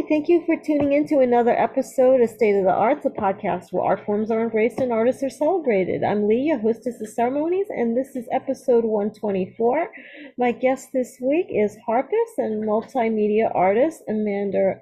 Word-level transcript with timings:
Hi, 0.00 0.06
thank 0.08 0.28
you 0.30 0.42
for 0.46 0.56
tuning 0.56 0.94
in 0.94 1.06
to 1.08 1.18
another 1.18 1.50
episode 1.50 2.22
of 2.22 2.30
State 2.30 2.56
of 2.56 2.64
the 2.64 2.72
Arts, 2.72 3.04
a 3.04 3.10
podcast 3.10 3.70
where 3.70 3.84
art 3.84 4.06
forms 4.06 4.30
are 4.30 4.40
embraced 4.40 4.78
and 4.78 4.90
artists 4.90 5.22
are 5.22 5.28
celebrated. 5.28 6.02
I'm 6.02 6.26
Lee, 6.26 6.44
Leah, 6.44 6.58
hostess 6.58 7.02
of 7.02 7.08
ceremonies, 7.08 7.66
and 7.68 7.94
this 7.94 8.16
is 8.16 8.26
episode 8.32 8.84
124. 8.84 9.90
My 10.38 10.52
guest 10.52 10.88
this 10.94 11.18
week 11.20 11.48
is 11.50 11.76
harpist 11.84 12.38
and 12.38 12.64
multimedia 12.64 13.54
artist 13.54 14.02
Amanda 14.08 14.76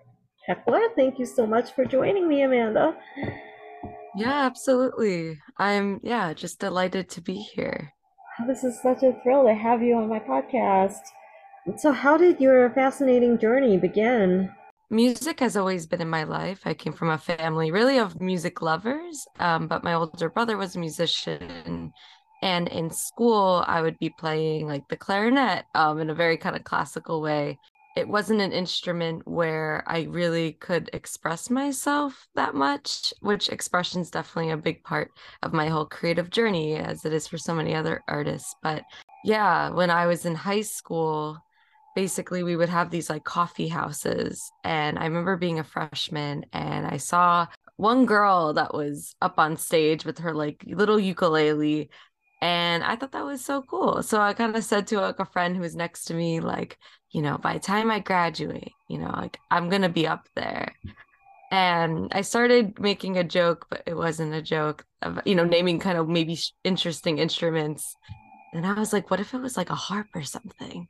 Peckler. 0.48 0.86
Thank 0.94 1.18
you 1.18 1.26
so 1.26 1.48
much 1.48 1.72
for 1.72 1.84
joining 1.84 2.28
me, 2.28 2.42
Amanda. 2.42 2.96
Yeah, 4.14 4.46
absolutely. 4.46 5.40
I'm, 5.56 5.98
yeah, 6.04 6.32
just 6.32 6.60
delighted 6.60 7.08
to 7.10 7.20
be 7.20 7.34
here. 7.34 7.92
This 8.46 8.62
is 8.62 8.80
such 8.80 9.02
a 9.02 9.18
thrill 9.24 9.46
to 9.46 9.54
have 9.54 9.82
you 9.82 9.96
on 9.96 10.08
my 10.08 10.20
podcast. 10.20 11.00
So, 11.76 11.90
how 11.90 12.16
did 12.16 12.40
your 12.40 12.70
fascinating 12.70 13.36
journey 13.38 13.78
begin? 13.78 14.54
Music 14.90 15.40
has 15.40 15.54
always 15.54 15.86
been 15.86 16.00
in 16.00 16.08
my 16.08 16.24
life. 16.24 16.62
I 16.64 16.72
came 16.72 16.94
from 16.94 17.10
a 17.10 17.18
family 17.18 17.70
really 17.70 17.98
of 17.98 18.22
music 18.22 18.62
lovers, 18.62 19.26
um, 19.38 19.68
but 19.68 19.84
my 19.84 19.92
older 19.92 20.30
brother 20.30 20.56
was 20.56 20.76
a 20.76 20.78
musician. 20.78 21.92
And 22.40 22.68
in 22.68 22.90
school, 22.90 23.64
I 23.66 23.82
would 23.82 23.98
be 23.98 24.08
playing 24.08 24.66
like 24.66 24.88
the 24.88 24.96
clarinet 24.96 25.66
um, 25.74 25.98
in 25.98 26.08
a 26.08 26.14
very 26.14 26.38
kind 26.38 26.56
of 26.56 26.64
classical 26.64 27.20
way. 27.20 27.58
It 27.96 28.08
wasn't 28.08 28.40
an 28.40 28.52
instrument 28.52 29.26
where 29.26 29.82
I 29.86 30.02
really 30.04 30.52
could 30.52 30.88
express 30.92 31.50
myself 31.50 32.26
that 32.34 32.54
much, 32.54 33.12
which 33.20 33.50
expression 33.50 34.00
is 34.00 34.10
definitely 34.10 34.52
a 34.52 34.56
big 34.56 34.84
part 34.84 35.10
of 35.42 35.52
my 35.52 35.68
whole 35.68 35.84
creative 35.84 36.30
journey, 36.30 36.76
as 36.76 37.04
it 37.04 37.12
is 37.12 37.26
for 37.26 37.36
so 37.36 37.54
many 37.54 37.74
other 37.74 38.02
artists. 38.08 38.54
But 38.62 38.84
yeah, 39.24 39.68
when 39.70 39.90
I 39.90 40.06
was 40.06 40.24
in 40.24 40.34
high 40.36 40.62
school, 40.62 41.38
basically 41.98 42.44
we 42.44 42.54
would 42.54 42.68
have 42.68 42.92
these 42.92 43.10
like 43.10 43.24
coffee 43.24 43.66
houses 43.66 44.52
and 44.62 45.00
i 45.00 45.04
remember 45.04 45.36
being 45.36 45.58
a 45.58 45.64
freshman 45.64 46.46
and 46.52 46.86
i 46.86 46.96
saw 46.96 47.44
one 47.74 48.06
girl 48.06 48.52
that 48.52 48.72
was 48.72 49.16
up 49.20 49.36
on 49.36 49.56
stage 49.56 50.04
with 50.04 50.18
her 50.18 50.32
like 50.32 50.62
little 50.68 51.00
ukulele 51.00 51.90
and 52.40 52.84
i 52.84 52.94
thought 52.94 53.10
that 53.10 53.24
was 53.24 53.44
so 53.44 53.62
cool. 53.62 54.00
So 54.04 54.20
i 54.20 54.32
kind 54.32 54.54
of 54.54 54.62
said 54.62 54.86
to 54.86 55.00
like 55.00 55.18
a 55.18 55.24
friend 55.24 55.56
who 55.56 55.62
was 55.62 55.74
next 55.74 56.04
to 56.04 56.14
me 56.14 56.38
like 56.38 56.78
you 57.10 57.20
know 57.20 57.36
by 57.36 57.54
the 57.54 57.58
time 57.72 57.90
i 57.90 57.98
graduate 57.98 58.70
you 58.88 58.98
know 58.98 59.10
like 59.10 59.36
i'm 59.50 59.68
gonna 59.68 59.88
be 59.88 60.06
up 60.06 60.28
there. 60.36 60.76
And 61.50 62.12
i 62.12 62.20
started 62.20 62.78
making 62.78 63.18
a 63.18 63.24
joke 63.24 63.66
but 63.70 63.82
it 63.86 63.96
wasn't 63.96 64.34
a 64.34 64.48
joke 64.54 64.84
of 65.02 65.20
you 65.24 65.34
know 65.34 65.48
naming 65.56 65.80
kind 65.80 65.98
of 65.98 66.08
maybe 66.08 66.38
interesting 66.62 67.18
instruments. 67.18 67.96
And 68.52 68.64
i 68.64 68.74
was 68.74 68.92
like 68.92 69.10
what 69.10 69.18
if 69.18 69.34
it 69.34 69.40
was 69.40 69.56
like 69.56 69.70
a 69.70 69.82
harp 69.88 70.06
or 70.14 70.22
something 70.22 70.86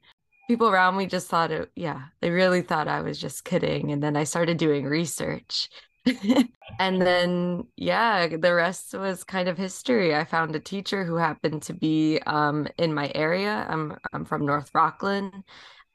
people 0.49 0.69
around 0.69 0.97
me 0.97 1.07
just 1.07 1.29
thought 1.29 1.51
it 1.51 1.71
yeah 1.77 2.05
they 2.21 2.31
really 2.31 2.63
thought 2.63 2.89
i 2.89 3.01
was 3.03 3.19
just 3.21 3.45
kidding 3.45 3.93
and 3.93 4.03
then 4.03 4.17
i 4.17 4.25
started 4.25 4.57
doing 4.59 4.85
research. 4.85 5.69
And 6.81 7.03
then 7.03 7.67
yeah 7.77 8.29
the 8.29 8.55
rest 8.55 8.95
was 8.95 9.25
kind 9.25 9.49
of 9.49 9.59
history. 9.59 10.15
I 10.15 10.25
found 10.25 10.55
a 10.55 10.61
teacher 10.61 11.05
who 11.05 11.17
happened 11.17 11.63
to 11.63 11.75
be 11.75 12.21
um, 12.27 12.69
in 12.79 12.95
my 12.95 13.11
area. 13.15 13.67
I'm 13.69 13.97
i'm 14.13 14.25
from 14.25 14.47
north 14.47 14.71
rockland 14.75 15.45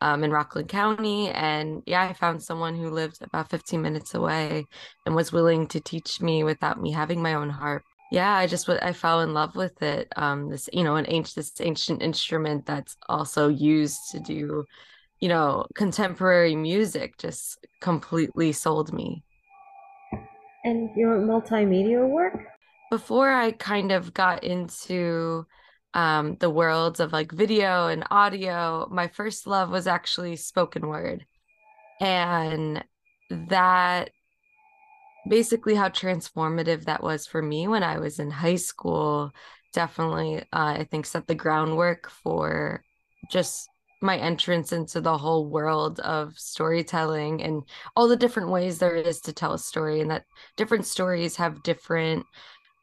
um, 0.02 0.24
in 0.24 0.32
rockland 0.32 0.70
county 0.70 1.30
and 1.30 1.84
yeah 1.86 2.04
i 2.04 2.14
found 2.14 2.44
someone 2.44 2.76
who 2.76 2.90
lived 2.90 3.22
about 3.22 3.50
15 3.50 3.82
minutes 3.82 4.14
away 4.16 4.68
and 5.06 5.16
was 5.16 5.32
willing 5.32 5.68
to 5.68 5.80
teach 5.82 6.22
me 6.22 6.44
without 6.44 6.82
me 6.82 6.92
having 6.92 7.22
my 7.22 7.36
own 7.36 7.50
harp 7.50 7.84
yeah 8.14 8.36
i 8.36 8.46
just 8.46 8.70
i 8.70 8.94
fell 8.94 9.22
in 9.22 9.34
love 9.34 9.56
with 9.56 9.82
it 9.82 10.08
um 10.16 10.50
this 10.50 10.70
you 10.72 10.84
know 10.84 10.96
an 10.96 11.06
ancient 11.10 11.36
this 11.36 11.60
ancient 11.62 12.02
instrument 12.02 12.64
that's 12.66 12.96
also 13.10 13.50
used 13.50 14.00
to 14.12 14.20
do 14.20 14.64
you 15.20 15.28
know 15.28 15.66
contemporary 15.74 16.56
music 16.56 17.18
just 17.18 17.66
completely 17.82 18.52
sold 18.52 18.94
me. 18.94 19.24
And 20.64 20.90
your 20.96 21.18
multimedia 21.20 22.08
work? 22.08 22.38
Before 22.92 23.32
i 23.32 23.52
kind 23.52 23.92
of 23.92 24.14
got 24.14 24.44
into 24.44 25.48
um 25.96 26.36
the 26.40 26.52
worlds 26.52 27.00
of 27.00 27.14
like 27.14 27.32
video 27.32 27.88
and 27.88 28.04
audio 28.12 28.88
my 28.92 29.08
first 29.08 29.48
love 29.48 29.72
was 29.72 29.88
actually 29.88 30.36
spoken 30.36 30.88
word. 30.88 31.26
And 32.00 32.84
that 33.30 34.12
basically 35.28 35.76
how 35.76 35.90
transformative 35.90 36.86
that 36.86 37.04
was 37.04 37.26
for 37.26 37.42
me 37.42 37.68
when 37.68 37.84
I 37.84 38.00
was 38.00 38.20
in 38.20 38.32
high 38.32 38.56
school 38.56 39.32
definitely 39.74 40.40
uh, 40.40 40.44
I 40.52 40.88
think 40.90 41.06
set 41.06 41.28
the 41.28 41.36
groundwork 41.36 42.10
for 42.10 42.84
just 43.32 43.68
my 44.02 44.18
entrance 44.18 44.74
into 44.74 45.00
the 45.00 45.18
whole 45.18 45.50
world 45.50 46.00
of 46.02 46.38
storytelling 46.38 47.42
and 47.42 47.64
all 47.96 48.08
the 48.08 48.18
different 48.18 48.50
ways 48.50 48.78
there 48.78 48.96
is 48.96 49.22
to 49.22 49.34
tell 49.34 49.54
a 49.54 49.60
story 49.60 50.02
and 50.02 50.12
that 50.12 50.26
different 50.58 50.86
stories 50.86 51.38
have 51.38 51.64
different 51.64 52.26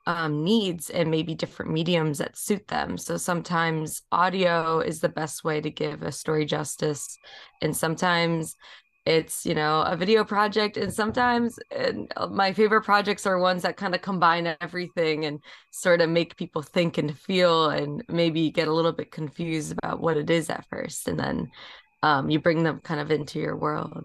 um, 0.07 0.43
needs 0.43 0.91
and 0.91 1.11
maybe 1.11 1.35
different 1.35 1.71
mediums 1.71 2.19
that 2.19 2.37
suit 2.37 2.67
them. 2.69 2.97
So 2.97 3.17
sometimes 3.17 4.03
audio 4.11 4.81
is 4.81 5.01
the 5.01 5.09
best 5.09 5.45
way 5.45 5.61
to 5.61 5.71
give 5.71 6.03
a 6.03 6.11
story 6.11 6.47
justice, 6.47 7.19
and 7.61 7.77
sometimes 7.77 8.57
it's 9.07 9.47
you 9.47 9.55
know 9.55 9.81
a 9.83 9.97
video 9.97 10.25
project 10.25 10.77
and 10.77 10.93
sometimes 10.93 11.59
and 11.75 12.13
uh, 12.17 12.27
my 12.27 12.53
favorite 12.53 12.83
projects 12.83 13.27
are 13.27 13.39
ones 13.39 13.63
that 13.63 13.77
kind 13.77 13.95
of 13.95 14.03
combine 14.03 14.55
everything 14.61 15.25
and 15.25 15.41
sort 15.71 16.03
of 16.03 16.11
make 16.11 16.37
people 16.37 16.61
think 16.61 16.99
and 16.99 17.19
feel 17.19 17.71
and 17.71 18.05
maybe 18.09 18.51
get 18.51 18.69
a 18.69 18.73
little 18.73 18.93
bit 18.93 19.11
confused 19.11 19.73
about 19.73 20.01
what 20.01 20.19
it 20.19 20.29
is 20.29 20.51
at 20.51 20.67
first 20.69 21.09
and 21.09 21.19
then 21.19 21.51
um, 22.03 22.31
you 22.31 22.39
bring 22.39 22.63
them 22.63 22.81
kind 22.81 23.01
of 23.01 23.11
into 23.11 23.39
your 23.39 23.57
world. 23.57 24.05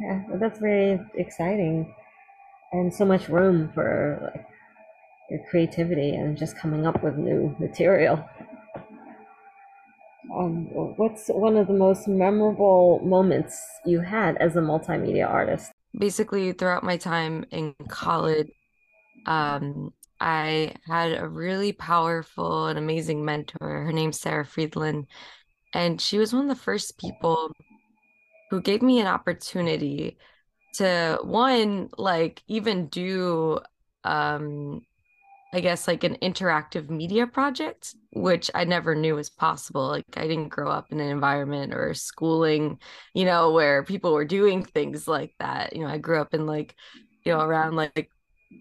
Yeah 0.00 0.22
that's 0.40 0.58
very 0.58 0.98
exciting 1.14 1.94
and 2.72 2.92
so 2.92 3.04
much 3.04 3.28
room 3.28 3.70
for 3.74 4.32
like, 4.34 4.46
your 5.30 5.40
creativity 5.50 6.10
and 6.10 6.38
just 6.38 6.56
coming 6.56 6.86
up 6.86 7.02
with 7.02 7.16
new 7.16 7.54
material 7.58 8.24
um, 10.34 10.66
what's 10.96 11.28
one 11.28 11.56
of 11.56 11.66
the 11.66 11.74
most 11.74 12.08
memorable 12.08 13.00
moments 13.04 13.60
you 13.84 14.00
had 14.00 14.36
as 14.38 14.56
a 14.56 14.60
multimedia 14.60 15.28
artist? 15.28 15.72
Basically, 15.98 16.52
throughout 16.52 16.84
my 16.84 16.96
time 16.96 17.44
in 17.50 17.74
college, 17.88 18.50
um, 19.26 19.92
I 20.20 20.74
had 20.86 21.18
a 21.18 21.28
really 21.28 21.72
powerful 21.72 22.66
and 22.66 22.78
amazing 22.78 23.24
mentor. 23.24 23.84
Her 23.84 23.92
name's 23.92 24.20
Sarah 24.20 24.44
Friedland. 24.44 25.06
And 25.74 26.00
she 26.00 26.18
was 26.18 26.32
one 26.32 26.44
of 26.44 26.48
the 26.48 26.62
first 26.62 26.98
people 26.98 27.52
who 28.50 28.60
gave 28.60 28.82
me 28.82 29.00
an 29.00 29.06
opportunity 29.06 30.16
to, 30.74 31.18
one, 31.22 31.90
like 31.98 32.42
even 32.46 32.86
do 32.86 33.60
um, 34.04 34.82
I 35.56 35.60
guess 35.60 35.88
like 35.88 36.04
an 36.04 36.16
interactive 36.16 36.90
media 36.90 37.26
project, 37.26 37.94
which 38.12 38.50
I 38.54 38.64
never 38.64 38.94
knew 38.94 39.14
was 39.14 39.30
possible. 39.30 39.88
Like 39.88 40.04
I 40.14 40.26
didn't 40.26 40.50
grow 40.50 40.70
up 40.70 40.92
in 40.92 41.00
an 41.00 41.08
environment 41.08 41.72
or 41.72 41.94
schooling, 41.94 42.78
you 43.14 43.24
know, 43.24 43.52
where 43.52 43.82
people 43.82 44.12
were 44.12 44.26
doing 44.26 44.62
things 44.62 45.08
like 45.08 45.34
that. 45.38 45.74
You 45.74 45.80
know, 45.80 45.88
I 45.88 45.96
grew 45.96 46.20
up 46.20 46.34
in 46.34 46.44
like, 46.44 46.76
you 47.24 47.32
know, 47.32 47.40
around 47.40 47.74
like 47.74 48.10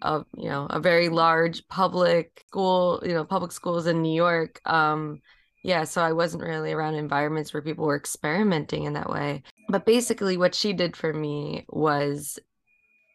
a 0.03 0.23
you 0.37 0.47
know 0.47 0.67
a 0.69 0.79
very 0.79 1.09
large 1.09 1.67
public 1.67 2.41
school, 2.47 3.03
you 3.05 3.13
know, 3.13 3.25
public 3.25 3.51
schools 3.51 3.87
in 3.87 4.01
New 4.01 4.15
York. 4.15 4.61
Um, 4.65 5.21
yeah, 5.65 5.83
so 5.83 6.01
I 6.01 6.13
wasn't 6.13 6.43
really 6.43 6.71
around 6.71 6.95
environments 6.95 7.53
where 7.53 7.61
people 7.61 7.85
were 7.85 7.97
experimenting 7.97 8.85
in 8.85 8.93
that 8.93 9.09
way. 9.09 9.43
But 9.67 9.85
basically, 9.85 10.37
what 10.37 10.55
she 10.55 10.71
did 10.71 10.95
for 10.95 11.11
me 11.11 11.65
was 11.67 12.39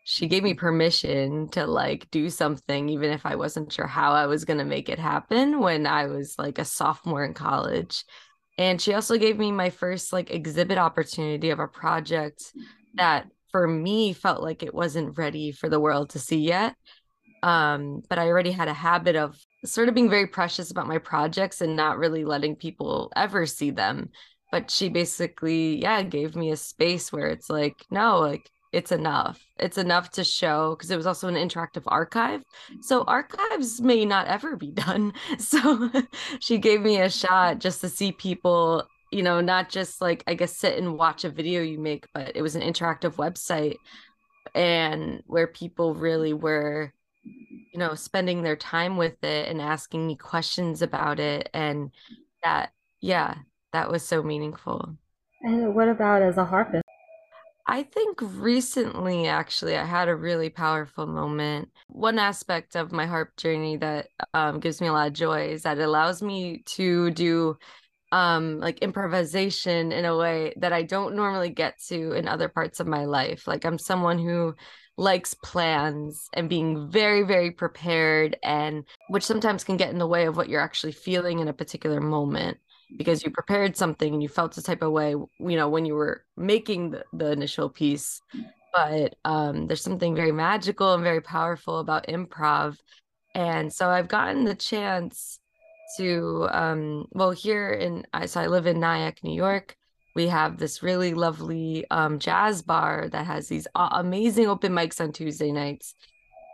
she 0.04 0.26
gave 0.26 0.42
me 0.42 0.54
permission 0.54 1.48
to 1.50 1.66
like 1.66 2.10
do 2.10 2.30
something 2.30 2.88
even 2.88 3.10
if 3.10 3.26
I 3.26 3.36
wasn't 3.36 3.72
sure 3.72 3.86
how 3.86 4.12
I 4.12 4.26
was 4.26 4.44
going 4.44 4.58
to 4.58 4.64
make 4.64 4.88
it 4.88 4.98
happen 4.98 5.60
when 5.60 5.86
I 5.86 6.06
was 6.06 6.36
like 6.38 6.58
a 6.58 6.64
sophomore 6.64 7.24
in 7.24 7.34
college. 7.34 8.04
And 8.58 8.80
she 8.80 8.94
also 8.94 9.16
gave 9.18 9.38
me 9.38 9.52
my 9.52 9.70
first 9.70 10.12
like 10.12 10.30
exhibit 10.30 10.78
opportunity 10.78 11.50
of 11.50 11.60
a 11.60 11.68
project 11.68 12.52
that 12.94 13.28
for 13.52 13.66
me 13.66 14.12
felt 14.12 14.42
like 14.42 14.62
it 14.62 14.74
wasn't 14.74 15.18
ready 15.18 15.52
for 15.52 15.68
the 15.68 15.80
world 15.80 16.10
to 16.10 16.18
see 16.18 16.38
yet. 16.38 16.74
Um, 17.42 18.02
but 18.08 18.18
I 18.18 18.28
already 18.28 18.52
had 18.52 18.68
a 18.68 18.74
habit 18.74 19.16
of 19.16 19.38
sort 19.64 19.88
of 19.88 19.94
being 19.94 20.10
very 20.10 20.26
precious 20.26 20.70
about 20.70 20.88
my 20.88 20.98
projects 20.98 21.60
and 21.60 21.76
not 21.76 21.98
really 21.98 22.24
letting 22.24 22.56
people 22.56 23.12
ever 23.16 23.46
see 23.46 23.70
them. 23.70 24.10
But 24.52 24.70
she 24.70 24.88
basically, 24.88 25.80
yeah, 25.80 26.02
gave 26.02 26.36
me 26.36 26.50
a 26.50 26.56
space 26.56 27.12
where 27.12 27.28
it's 27.28 27.48
like, 27.48 27.76
no, 27.90 28.18
like 28.18 28.50
it's 28.72 28.92
enough. 28.92 29.44
It's 29.58 29.78
enough 29.78 30.10
to 30.12 30.24
show 30.24 30.74
because 30.74 30.90
it 30.90 30.96
was 30.96 31.06
also 31.06 31.28
an 31.28 31.34
interactive 31.34 31.82
archive. 31.86 32.42
So 32.80 33.00
mm-hmm. 33.00 33.08
archives 33.08 33.80
may 33.80 34.04
not 34.04 34.28
ever 34.28 34.56
be 34.56 34.70
done. 34.72 35.12
So 35.38 35.90
she 36.40 36.58
gave 36.58 36.82
me 36.82 37.00
a 37.00 37.10
shot 37.10 37.58
just 37.58 37.80
to 37.80 37.88
see 37.88 38.12
people, 38.12 38.84
you 39.10 39.22
know, 39.22 39.40
not 39.40 39.68
just 39.68 40.00
like 40.00 40.22
I 40.26 40.34
guess 40.34 40.56
sit 40.56 40.78
and 40.78 40.96
watch 40.96 41.24
a 41.24 41.30
video 41.30 41.62
you 41.62 41.78
make, 41.78 42.06
but 42.14 42.36
it 42.36 42.42
was 42.42 42.54
an 42.54 42.62
interactive 42.62 43.14
website 43.14 43.76
and 44.54 45.22
where 45.26 45.46
people 45.46 45.94
really 45.94 46.32
were 46.32 46.92
you 47.22 47.78
know 47.78 47.94
spending 47.94 48.42
their 48.42 48.56
time 48.56 48.96
with 48.96 49.22
it 49.22 49.48
and 49.48 49.60
asking 49.60 50.06
me 50.06 50.16
questions 50.16 50.82
about 50.82 51.20
it 51.20 51.48
and 51.52 51.90
that 52.42 52.72
yeah 53.00 53.34
that 53.72 53.90
was 53.90 54.02
so 54.02 54.22
meaningful 54.22 54.96
and 55.42 55.74
what 55.74 55.88
about 55.88 56.22
as 56.22 56.36
a 56.38 56.44
harpist 56.44 56.82
I 57.70 57.84
think 57.84 58.18
recently, 58.20 59.28
actually, 59.28 59.76
I 59.76 59.84
had 59.84 60.08
a 60.08 60.16
really 60.16 60.50
powerful 60.50 61.06
moment. 61.06 61.68
One 61.86 62.18
aspect 62.18 62.74
of 62.74 62.90
my 62.90 63.06
harp 63.06 63.36
journey 63.36 63.76
that 63.76 64.08
um, 64.34 64.58
gives 64.58 64.80
me 64.80 64.88
a 64.88 64.92
lot 64.92 65.06
of 65.06 65.12
joy 65.12 65.50
is 65.50 65.62
that 65.62 65.78
it 65.78 65.82
allows 65.82 66.20
me 66.20 66.64
to 66.74 67.12
do 67.12 67.56
um, 68.10 68.58
like 68.58 68.80
improvisation 68.80 69.92
in 69.92 70.04
a 70.04 70.16
way 70.16 70.52
that 70.56 70.72
I 70.72 70.82
don't 70.82 71.14
normally 71.14 71.50
get 71.50 71.78
to 71.90 72.10
in 72.10 72.26
other 72.26 72.48
parts 72.48 72.80
of 72.80 72.88
my 72.88 73.04
life. 73.04 73.46
Like, 73.46 73.64
I'm 73.64 73.78
someone 73.78 74.18
who 74.18 74.56
likes 74.98 75.34
plans 75.34 76.28
and 76.32 76.48
being 76.48 76.90
very, 76.90 77.22
very 77.22 77.52
prepared, 77.52 78.36
and 78.42 78.82
which 79.10 79.22
sometimes 79.22 79.62
can 79.62 79.76
get 79.76 79.90
in 79.90 79.98
the 79.98 80.08
way 80.08 80.26
of 80.26 80.36
what 80.36 80.48
you're 80.48 80.60
actually 80.60 80.90
feeling 80.90 81.38
in 81.38 81.46
a 81.46 81.52
particular 81.52 82.00
moment 82.00 82.58
because 82.96 83.22
you 83.22 83.30
prepared 83.30 83.76
something 83.76 84.12
and 84.12 84.22
you 84.22 84.28
felt 84.28 84.56
a 84.58 84.62
type 84.62 84.82
of 84.82 84.92
way, 84.92 85.10
you 85.10 85.28
know, 85.38 85.68
when 85.68 85.84
you 85.84 85.94
were 85.94 86.24
making 86.36 86.90
the, 86.90 87.04
the 87.12 87.32
initial 87.32 87.68
piece. 87.68 88.20
But 88.72 89.16
um, 89.24 89.66
there's 89.66 89.82
something 89.82 90.14
very 90.14 90.32
magical 90.32 90.94
and 90.94 91.02
very 91.02 91.20
powerful 91.20 91.78
about 91.78 92.06
improv. 92.06 92.76
And 93.34 93.72
so 93.72 93.88
I've 93.88 94.08
gotten 94.08 94.44
the 94.44 94.54
chance 94.54 95.38
to, 95.96 96.48
um, 96.52 97.06
well, 97.10 97.32
here 97.32 97.70
in, 97.70 98.04
so 98.26 98.40
I 98.40 98.46
live 98.46 98.66
in 98.66 98.78
Nyack, 98.78 99.24
New 99.24 99.34
York. 99.34 99.76
We 100.14 100.26
have 100.28 100.58
this 100.58 100.82
really 100.82 101.14
lovely 101.14 101.84
um, 101.90 102.18
jazz 102.18 102.62
bar 102.62 103.08
that 103.10 103.26
has 103.26 103.48
these 103.48 103.66
amazing 103.74 104.46
open 104.46 104.72
mics 104.72 105.00
on 105.00 105.12
Tuesday 105.12 105.52
nights. 105.52 105.94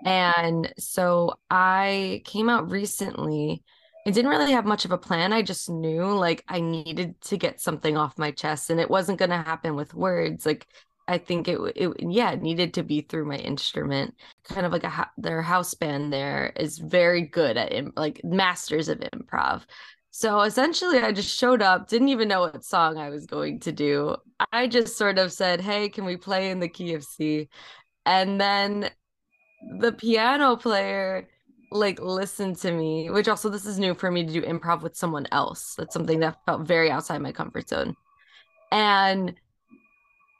And 0.04 0.72
so 0.78 1.34
I 1.50 2.22
came 2.24 2.48
out 2.50 2.70
recently 2.70 3.62
I 4.06 4.10
didn't 4.10 4.30
really 4.30 4.52
have 4.52 4.64
much 4.64 4.84
of 4.84 4.92
a 4.92 4.98
plan. 4.98 5.32
I 5.32 5.42
just 5.42 5.68
knew 5.68 6.04
like 6.04 6.44
I 6.46 6.60
needed 6.60 7.20
to 7.22 7.36
get 7.36 7.60
something 7.60 7.96
off 7.96 8.18
my 8.18 8.30
chest 8.30 8.70
and 8.70 8.78
it 8.78 8.88
wasn't 8.88 9.18
going 9.18 9.30
to 9.30 9.36
happen 9.36 9.74
with 9.74 9.94
words. 9.94 10.46
Like 10.46 10.68
I 11.08 11.18
think 11.18 11.48
it, 11.48 11.58
it 11.74 11.90
yeah, 11.98 12.30
it 12.30 12.40
needed 12.40 12.74
to 12.74 12.84
be 12.84 13.00
through 13.00 13.24
my 13.26 13.36
instrument. 13.36 14.14
Kind 14.44 14.64
of 14.64 14.70
like 14.70 14.84
a 14.84 15.10
their 15.18 15.42
house 15.42 15.74
band 15.74 16.12
there 16.12 16.52
is 16.56 16.78
very 16.78 17.22
good 17.22 17.56
at 17.56 17.96
like 17.96 18.20
masters 18.22 18.88
of 18.88 19.00
improv. 19.00 19.64
So 20.12 20.40
essentially 20.42 20.98
I 21.00 21.10
just 21.12 21.36
showed 21.36 21.60
up, 21.60 21.88
didn't 21.88 22.08
even 22.08 22.28
know 22.28 22.40
what 22.42 22.64
song 22.64 22.98
I 22.98 23.10
was 23.10 23.26
going 23.26 23.60
to 23.60 23.72
do. 23.72 24.16
I 24.52 24.68
just 24.68 24.96
sort 24.96 25.18
of 25.18 25.32
said, 25.32 25.60
"Hey, 25.60 25.88
can 25.88 26.04
we 26.04 26.16
play 26.16 26.50
in 26.50 26.60
the 26.60 26.68
key 26.68 26.94
of 26.94 27.04
C?" 27.04 27.48
And 28.04 28.40
then 28.40 28.90
the 29.80 29.92
piano 29.92 30.56
player 30.56 31.28
like 31.70 32.00
listen 32.00 32.54
to 32.56 32.72
me, 32.72 33.10
which 33.10 33.28
also 33.28 33.48
this 33.48 33.66
is 33.66 33.78
new 33.78 33.94
for 33.94 34.10
me 34.10 34.24
to 34.24 34.32
do 34.32 34.42
improv 34.42 34.82
with 34.82 34.96
someone 34.96 35.26
else. 35.32 35.74
That's 35.76 35.92
something 35.92 36.20
that 36.20 36.44
felt 36.46 36.62
very 36.62 36.90
outside 36.90 37.20
my 37.22 37.32
comfort 37.32 37.68
zone. 37.68 37.96
And 38.72 39.34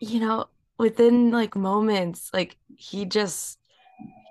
you 0.01 0.21
know, 0.21 0.47
within 0.79 1.31
like 1.31 1.57
moments, 1.57 2.31
like 2.33 2.57
he 2.77 3.05
just 3.05 3.59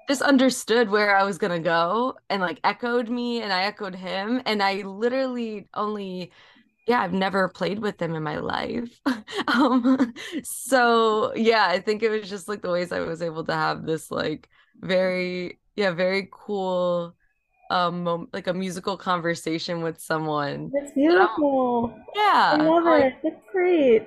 just 0.08 0.22
understood 0.22 0.90
where 0.90 1.16
I 1.18 1.24
was 1.24 1.38
gonna 1.38 1.60
go 1.60 2.16
and 2.30 2.42
like 2.42 2.60
echoed 2.64 3.10
me 3.10 3.42
and 3.42 3.52
I 3.52 3.64
echoed 3.64 3.96
him. 3.96 4.42
And 4.46 4.62
I 4.62 4.84
literally 4.84 5.68
only 5.74 6.32
yeah, 6.88 7.02
I've 7.02 7.14
never 7.14 7.50
played 7.50 7.80
with 7.80 7.98
them 7.98 8.16
in 8.16 8.24
my 8.24 8.38
life. 8.38 9.00
um 9.48 10.14
so 10.44 11.34
yeah, 11.36 11.68
I 11.68 11.80
think 11.80 12.04
it 12.04 12.10
was 12.10 12.30
just 12.30 12.48
like 12.48 12.62
the 12.62 12.72
ways 12.72 12.92
I 12.92 13.00
was 13.00 13.22
able 13.22 13.44
to 13.46 13.54
have 13.54 13.86
this 13.86 14.12
like 14.12 14.50
very 14.80 15.60
yeah, 15.76 15.92
very 15.92 16.30
cool 16.32 17.16
um 17.72 18.28
like 18.34 18.48
a 18.48 18.54
musical 18.54 18.98
conversation 18.98 19.82
with 19.82 20.00
someone. 20.00 20.72
That's 20.74 20.92
beautiful. 20.92 21.94
Yeah. 22.16 22.58
I 22.60 22.64
love 22.64 22.84
like, 22.84 23.06
it. 23.06 23.14
That's 23.24 23.46
great. 23.52 24.04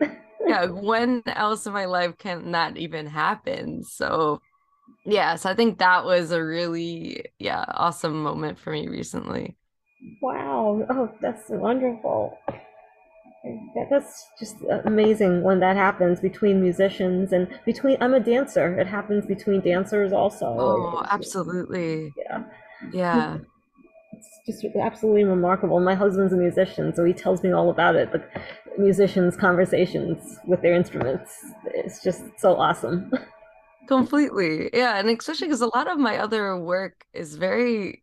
yeah, 0.47 0.67
when 0.71 1.23
else 1.27 1.67
in 1.67 1.73
my 1.73 1.87
life 1.87 2.17
can 2.19 2.53
that 2.53 2.77
even 2.77 3.07
happen? 3.07 3.83
So 3.83 4.41
yeah, 5.05 5.35
so 5.35 5.51
I 5.51 5.55
think 5.55 5.79
that 5.79 6.05
was 6.05 6.31
a 6.31 6.45
really 6.45 7.25
yeah, 7.41 7.65
awesome 7.69 8.23
moment 8.23 8.61
for 8.61 8.71
me 8.71 8.87
recently. 8.87 9.57
Wow. 10.23 10.87
Oh, 10.91 11.11
that's 11.21 11.49
wonderful 11.49 12.39
that's 13.91 14.27
just 14.39 14.57
amazing 14.85 15.43
when 15.43 15.61
that 15.61 15.77
happens 15.77 16.21
between 16.21 16.61
musicians 16.61 17.33
and 17.33 17.49
between 17.65 17.97
i'm 18.01 18.15
a 18.15 18.21
dancer 18.21 18.79
it 18.79 18.87
happens 18.87 19.25
between 19.27 19.61
dancers 19.61 20.13
also. 20.13 20.47
Oh 20.47 21.03
absolutely. 21.11 22.13
Yeah. 22.17 22.45
Yeah. 22.93 23.39
It's 24.47 24.63
just 24.63 24.77
absolutely 24.77 25.25
remarkable. 25.25 25.79
My 25.81 25.95
husband's 25.95 26.33
a 26.33 26.37
musician 26.37 26.95
so 26.95 27.05
he 27.05 27.13
tells 27.13 27.43
me 27.43 27.53
all 27.53 27.71
about 27.71 27.95
it 27.97 28.13
the 28.13 28.23
musicians 28.77 29.37
conversations 29.37 30.39
with 30.47 30.61
their 30.63 30.75
instruments 30.75 31.33
it's 31.67 32.03
just 32.03 32.25
so 32.39 32.57
awesome. 32.57 33.13
Completely. 33.89 34.69
Yeah 34.73 34.99
and 34.99 35.09
especially 35.09 35.47
because 35.47 35.61
a 35.61 35.75
lot 35.75 35.89
of 35.89 35.99
my 35.99 36.19
other 36.19 36.59
work 36.59 37.07
is 37.15 37.37
very 37.37 38.03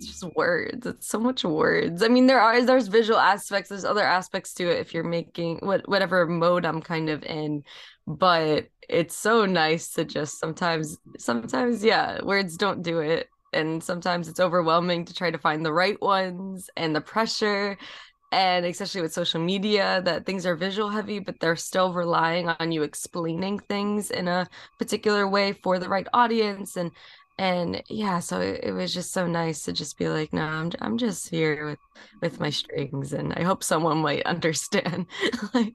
just 0.00 0.24
words. 0.34 0.86
It's 0.86 1.08
so 1.08 1.18
much 1.18 1.44
words. 1.44 2.02
I 2.02 2.08
mean 2.08 2.26
there 2.26 2.40
are 2.40 2.62
there's 2.64 2.88
visual 2.88 3.18
aspects 3.18 3.68
there's 3.68 3.84
other 3.84 4.04
aspects 4.04 4.54
to 4.54 4.70
it 4.70 4.78
if 4.78 4.94
you're 4.94 5.04
making 5.04 5.58
what 5.58 5.88
whatever 5.88 6.26
mode 6.26 6.64
i'm 6.64 6.80
kind 6.80 7.08
of 7.08 7.22
in 7.24 7.62
but 8.06 8.68
it's 8.88 9.16
so 9.16 9.46
nice 9.46 9.92
to 9.94 10.04
just 10.04 10.38
sometimes 10.38 10.98
sometimes 11.18 11.82
yeah 11.84 12.22
words 12.22 12.56
don't 12.56 12.82
do 12.82 13.00
it 13.00 13.28
and 13.52 13.82
sometimes 13.82 14.28
it's 14.28 14.40
overwhelming 14.40 15.04
to 15.04 15.14
try 15.14 15.30
to 15.30 15.38
find 15.38 15.64
the 15.64 15.72
right 15.72 16.00
ones 16.02 16.68
and 16.76 16.94
the 16.94 17.00
pressure 17.00 17.78
and 18.32 18.66
especially 18.66 19.00
with 19.00 19.12
social 19.12 19.40
media 19.40 20.02
that 20.04 20.26
things 20.26 20.44
are 20.44 20.56
visual 20.56 20.88
heavy 20.88 21.18
but 21.20 21.38
they're 21.40 21.56
still 21.56 21.92
relying 21.92 22.48
on 22.48 22.72
you 22.72 22.82
explaining 22.82 23.58
things 23.58 24.10
in 24.10 24.28
a 24.28 24.46
particular 24.78 25.28
way 25.28 25.52
for 25.52 25.78
the 25.78 25.88
right 25.88 26.08
audience 26.12 26.76
and 26.76 26.90
and 27.38 27.82
yeah 27.88 28.20
so 28.20 28.40
it, 28.40 28.60
it, 28.62 28.72
was 28.72 28.94
just 28.94 29.12
so 29.12 29.26
nice 29.26 29.64
to 29.64 29.72
just 29.72 29.98
be 29.98 30.08
like 30.08 30.32
no 30.32 30.42
I'm, 30.42 30.70
I'm 30.80 30.98
just 30.98 31.28
here 31.28 31.66
with 31.66 31.78
with 32.22 32.38
my 32.38 32.50
strings 32.50 33.12
and 33.12 33.32
i 33.34 33.42
hope 33.42 33.64
someone 33.64 33.98
might 33.98 34.22
understand. 34.26 35.06
Like 35.54 35.74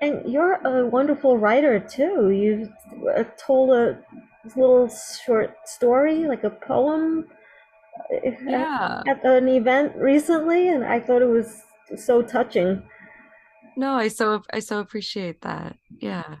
and 0.00 0.30
you're 0.30 0.54
a 0.66 0.86
wonderful 0.86 1.38
writer 1.38 1.78
too. 1.78 2.30
You 2.30 2.72
uh, 3.16 3.24
told 3.38 3.70
a 3.70 3.98
little 4.56 4.90
short 5.24 5.54
story 5.66 6.26
like 6.26 6.44
a 6.44 6.50
poem 6.50 7.26
uh, 8.12 8.30
yeah. 8.46 9.02
at, 9.06 9.24
at 9.24 9.42
an 9.42 9.48
event 9.48 9.94
recently 9.96 10.68
and 10.68 10.84
i 10.84 10.98
thought 10.98 11.22
it 11.22 11.26
was 11.26 11.62
so 11.96 12.22
touching. 12.22 12.82
No 13.76 13.94
i 13.94 14.08
so 14.08 14.42
i 14.52 14.58
so 14.58 14.80
appreciate 14.80 15.40
that. 15.42 15.76
Yeah. 16.00 16.36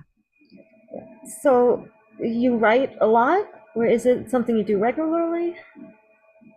So 1.42 1.86
you 2.22 2.56
write 2.56 2.92
a 3.00 3.06
lot? 3.06 3.44
Or 3.74 3.86
is 3.86 4.06
it 4.06 4.30
something 4.30 4.56
you 4.56 4.64
do 4.64 4.78
regularly? 4.78 5.56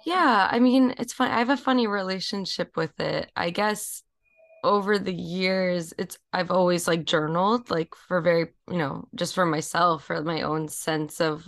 Yeah 0.06 0.48
i 0.52 0.60
mean 0.60 0.94
it's 0.98 1.14
fun 1.14 1.32
i 1.32 1.40
have 1.40 1.50
a 1.50 1.58
funny 1.58 1.88
relationship 1.88 2.78
with 2.78 3.00
it. 3.00 3.32
I 3.36 3.50
guess 3.50 4.04
over 4.64 4.98
the 4.98 5.14
years 5.14 5.94
it's 5.98 6.18
i've 6.34 6.50
always 6.52 6.88
like 6.88 7.06
journaled 7.06 7.70
like 7.70 7.94
for 7.96 8.20
very 8.20 8.48
you 8.70 8.78
know 8.78 9.08
just 9.16 9.36
for 9.36 9.46
myself 9.46 10.04
for 10.06 10.24
my 10.24 10.42
own 10.42 10.68
sense 10.68 11.22
of 11.22 11.48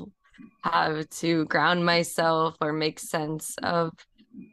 how 0.62 1.02
to 1.10 1.46
ground 1.46 1.84
myself 1.84 2.56
or 2.62 2.72
make 2.72 3.00
sense 3.00 3.56
of 3.64 3.92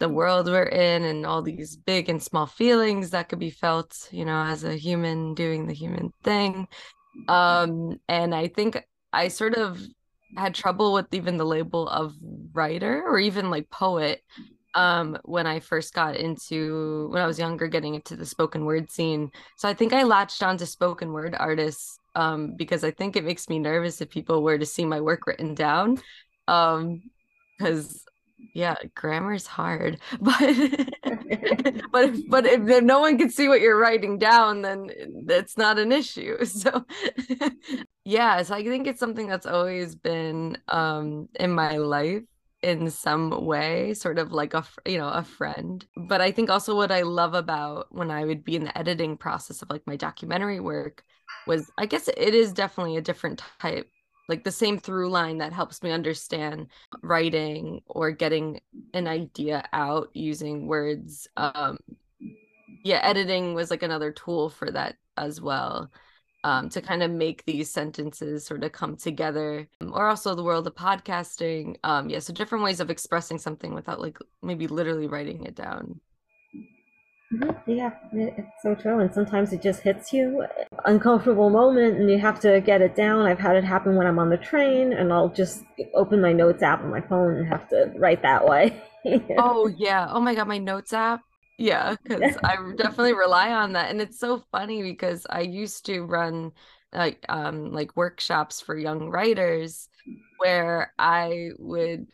the 0.00 0.08
world 0.08 0.46
we're 0.46 0.62
in 0.62 1.04
and 1.04 1.26
all 1.26 1.42
these 1.42 1.76
big 1.76 2.08
and 2.08 2.22
small 2.22 2.46
feelings 2.46 3.10
that 3.10 3.28
could 3.28 3.38
be 3.38 3.50
felt 3.50 4.08
you 4.10 4.24
know 4.24 4.42
as 4.44 4.64
a 4.64 4.74
human 4.74 5.34
doing 5.34 5.66
the 5.66 5.74
human 5.74 6.10
thing. 6.22 6.66
Um 7.28 8.00
and 8.08 8.34
i 8.34 8.48
think 8.48 8.82
I 9.14 9.28
sort 9.28 9.54
of 9.54 9.80
had 10.36 10.54
trouble 10.54 10.92
with 10.92 11.06
even 11.12 11.36
the 11.36 11.44
label 11.44 11.88
of 11.88 12.14
writer 12.52 13.02
or 13.06 13.18
even 13.18 13.50
like 13.50 13.70
poet 13.70 14.22
um 14.74 15.16
when 15.24 15.46
I 15.46 15.60
first 15.60 15.94
got 15.94 16.16
into 16.16 17.08
when 17.12 17.22
I 17.22 17.26
was 17.26 17.38
younger 17.38 17.68
getting 17.68 17.94
into 17.94 18.16
the 18.16 18.26
spoken 18.26 18.64
word 18.64 18.90
scene. 18.90 19.30
So 19.56 19.68
I 19.68 19.74
think 19.74 19.92
I 19.92 20.02
latched 20.02 20.42
on 20.42 20.56
to 20.58 20.66
spoken 20.66 21.12
word 21.12 21.36
artists 21.38 21.98
um 22.16 22.56
because 22.56 22.82
I 22.82 22.90
think 22.90 23.16
it 23.16 23.24
makes 23.24 23.48
me 23.48 23.58
nervous 23.58 24.00
if 24.00 24.10
people 24.10 24.42
were 24.42 24.58
to 24.58 24.66
see 24.66 24.84
my 24.84 25.00
work 25.00 25.26
written 25.26 25.54
down. 25.54 25.98
Um 26.48 27.02
yeah, 28.52 28.76
grammar's 28.94 29.46
hard, 29.46 30.00
but 30.20 30.38
but 31.92 32.04
if, 32.04 32.28
but 32.28 32.46
if 32.46 32.82
no 32.82 33.00
one 33.00 33.18
can 33.18 33.30
see 33.30 33.48
what 33.48 33.60
you're 33.60 33.78
writing 33.78 34.18
down, 34.18 34.62
then 34.62 34.90
that's 35.26 35.56
not 35.56 35.78
an 35.78 35.92
issue. 35.92 36.36
So 36.44 36.84
yeah, 38.04 38.42
so 38.42 38.54
I 38.54 38.62
think 38.64 38.86
it's 38.86 39.00
something 39.00 39.26
that's 39.26 39.46
always 39.46 39.94
been 39.94 40.58
um 40.68 41.28
in 41.38 41.52
my 41.52 41.78
life 41.78 42.22
in 42.62 42.90
some 42.90 43.44
way 43.44 43.92
sort 43.92 44.18
of 44.18 44.32
like 44.32 44.54
a 44.54 44.64
you 44.86 44.96
know 44.96 45.08
a 45.10 45.22
friend 45.22 45.84
but 45.96 46.22
i 46.22 46.32
think 46.32 46.48
also 46.48 46.74
what 46.74 46.90
i 46.90 47.02
love 47.02 47.34
about 47.34 47.86
when 47.90 48.10
i 48.10 48.24
would 48.24 48.42
be 48.42 48.56
in 48.56 48.64
the 48.64 48.78
editing 48.78 49.18
process 49.18 49.60
of 49.60 49.68
like 49.68 49.86
my 49.86 49.96
documentary 49.96 50.60
work 50.60 51.04
was 51.46 51.70
i 51.76 51.84
guess 51.84 52.08
it 52.08 52.34
is 52.34 52.54
definitely 52.54 52.96
a 52.96 53.02
different 53.02 53.42
type 53.60 53.90
like 54.28 54.44
the 54.44 54.50
same 54.50 54.78
through 54.78 55.10
line 55.10 55.38
that 55.38 55.52
helps 55.52 55.82
me 55.82 55.90
understand 55.90 56.68
writing 57.02 57.80
or 57.86 58.10
getting 58.10 58.60
an 58.92 59.06
idea 59.06 59.64
out 59.72 60.08
using 60.14 60.66
words 60.66 61.28
um 61.36 61.78
yeah 62.82 63.00
editing 63.02 63.54
was 63.54 63.70
like 63.70 63.82
another 63.82 64.12
tool 64.12 64.48
for 64.48 64.70
that 64.70 64.96
as 65.16 65.40
well 65.40 65.90
um, 66.44 66.68
to 66.68 66.82
kind 66.82 67.02
of 67.02 67.10
make 67.10 67.42
these 67.46 67.70
sentences 67.70 68.44
sort 68.44 68.64
of 68.64 68.72
come 68.72 68.96
together 68.96 69.66
or 69.80 70.08
also 70.08 70.34
the 70.34 70.44
world 70.44 70.66
of 70.66 70.74
podcasting 70.74 71.76
um, 71.84 72.10
yeah 72.10 72.18
so 72.18 72.34
different 72.34 72.62
ways 72.62 72.80
of 72.80 72.90
expressing 72.90 73.38
something 73.38 73.72
without 73.74 74.00
like 74.00 74.18
maybe 74.42 74.66
literally 74.66 75.06
writing 75.06 75.44
it 75.44 75.54
down 75.54 76.00
Mm-hmm. 77.34 77.70
Yeah, 77.70 77.90
it's 78.12 78.62
so 78.62 78.74
true. 78.74 79.00
And 79.00 79.12
sometimes 79.12 79.52
it 79.52 79.62
just 79.62 79.80
hits 79.80 80.12
you, 80.12 80.44
uncomfortable 80.84 81.50
moment, 81.50 81.98
and 81.98 82.10
you 82.10 82.18
have 82.18 82.38
to 82.40 82.60
get 82.60 82.80
it 82.80 82.94
down. 82.94 83.26
I've 83.26 83.38
had 83.38 83.56
it 83.56 83.64
happen 83.64 83.96
when 83.96 84.06
I'm 84.06 84.18
on 84.18 84.30
the 84.30 84.36
train, 84.36 84.92
and 84.92 85.12
I'll 85.12 85.30
just 85.30 85.64
open 85.94 86.20
my 86.20 86.32
notes 86.32 86.62
app 86.62 86.82
on 86.82 86.90
my 86.90 87.00
phone 87.00 87.36
and 87.36 87.48
have 87.48 87.68
to 87.70 87.92
write 87.96 88.22
that 88.22 88.46
way. 88.46 88.80
oh 89.36 89.68
yeah. 89.76 90.06
Oh 90.10 90.20
my 90.20 90.34
God, 90.34 90.48
my 90.48 90.58
notes 90.58 90.92
app. 90.92 91.22
Yeah, 91.58 91.96
because 92.02 92.36
I 92.44 92.56
definitely 92.76 93.14
rely 93.14 93.52
on 93.52 93.72
that, 93.72 93.90
and 93.90 94.00
it's 94.00 94.18
so 94.18 94.44
funny 94.52 94.82
because 94.82 95.26
I 95.28 95.40
used 95.40 95.86
to 95.86 96.02
run 96.02 96.52
like 96.92 97.24
um 97.28 97.72
like 97.72 97.96
workshops 97.96 98.60
for 98.60 98.76
young 98.78 99.10
writers 99.10 99.88
where 100.38 100.92
I 100.98 101.50
would 101.58 102.06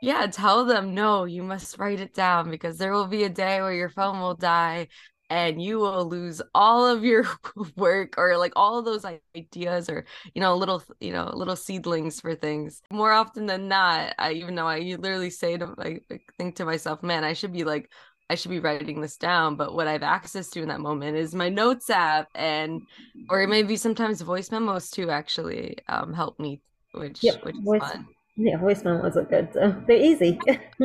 yeah, 0.00 0.26
tell 0.26 0.64
them, 0.64 0.94
no, 0.94 1.24
you 1.24 1.42
must 1.42 1.78
write 1.78 2.00
it 2.00 2.14
down 2.14 2.50
because 2.50 2.78
there 2.78 2.92
will 2.92 3.06
be 3.06 3.24
a 3.24 3.28
day 3.28 3.60
where 3.60 3.74
your 3.74 3.88
phone 3.88 4.20
will 4.20 4.34
die 4.34 4.88
and 5.30 5.60
you 5.60 5.78
will 5.78 6.08
lose 6.08 6.40
all 6.54 6.86
of 6.86 7.04
your 7.04 7.26
work 7.76 8.14
or 8.16 8.38
like 8.38 8.52
all 8.56 8.82
those 8.82 9.04
ideas 9.36 9.88
or 9.88 10.04
you 10.34 10.40
know 10.40 10.56
little 10.56 10.82
you 11.00 11.12
know 11.12 11.30
little 11.34 11.56
seedlings 11.56 12.20
for 12.20 12.34
things. 12.34 12.82
More 12.90 13.12
often 13.12 13.46
than 13.46 13.68
not 13.68 14.14
i 14.18 14.32
even 14.32 14.54
know 14.54 14.66
i 14.66 14.78
literally 14.98 15.30
say 15.30 15.56
to 15.56 15.74
i 15.78 16.00
think 16.38 16.56
to 16.56 16.64
myself 16.64 17.02
man 17.02 17.24
i 17.24 17.32
should 17.32 17.52
be 17.52 17.64
like 17.64 17.90
i 18.30 18.34
should 18.34 18.50
be 18.50 18.60
writing 18.60 19.00
this 19.00 19.16
down 19.16 19.56
but 19.56 19.74
what 19.74 19.86
i 19.86 19.92
have 19.92 20.02
access 20.02 20.48
to 20.50 20.62
in 20.62 20.68
that 20.68 20.80
moment 20.80 21.16
is 21.16 21.34
my 21.34 21.48
notes 21.48 21.90
app 21.90 22.28
and 22.34 22.80
or 23.28 23.46
maybe 23.46 23.76
sometimes 23.76 24.20
voice 24.22 24.50
memos 24.50 24.90
too 24.90 25.10
actually 25.10 25.76
um, 25.88 26.12
help 26.14 26.38
me 26.38 26.60
which 26.92 27.22
yep, 27.22 27.44
which 27.44 27.56
is 27.56 27.62
voice, 27.64 27.80
fun 27.80 28.06
yeah, 28.38 28.56
voice 28.56 28.84
memos 28.84 29.16
are 29.16 29.24
good. 29.24 29.52
So 29.52 29.74
they're 29.88 29.96
easy. 29.96 30.38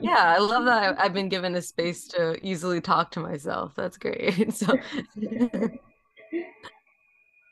yeah, 0.00 0.34
I 0.36 0.38
love 0.38 0.64
that 0.66 1.00
I've 1.00 1.12
been 1.12 1.28
given 1.28 1.56
a 1.56 1.62
space 1.62 2.06
to 2.08 2.38
easily 2.40 2.80
talk 2.80 3.10
to 3.12 3.20
myself. 3.20 3.72
That's 3.76 3.98
great. 3.98 4.54
So, 4.60 4.66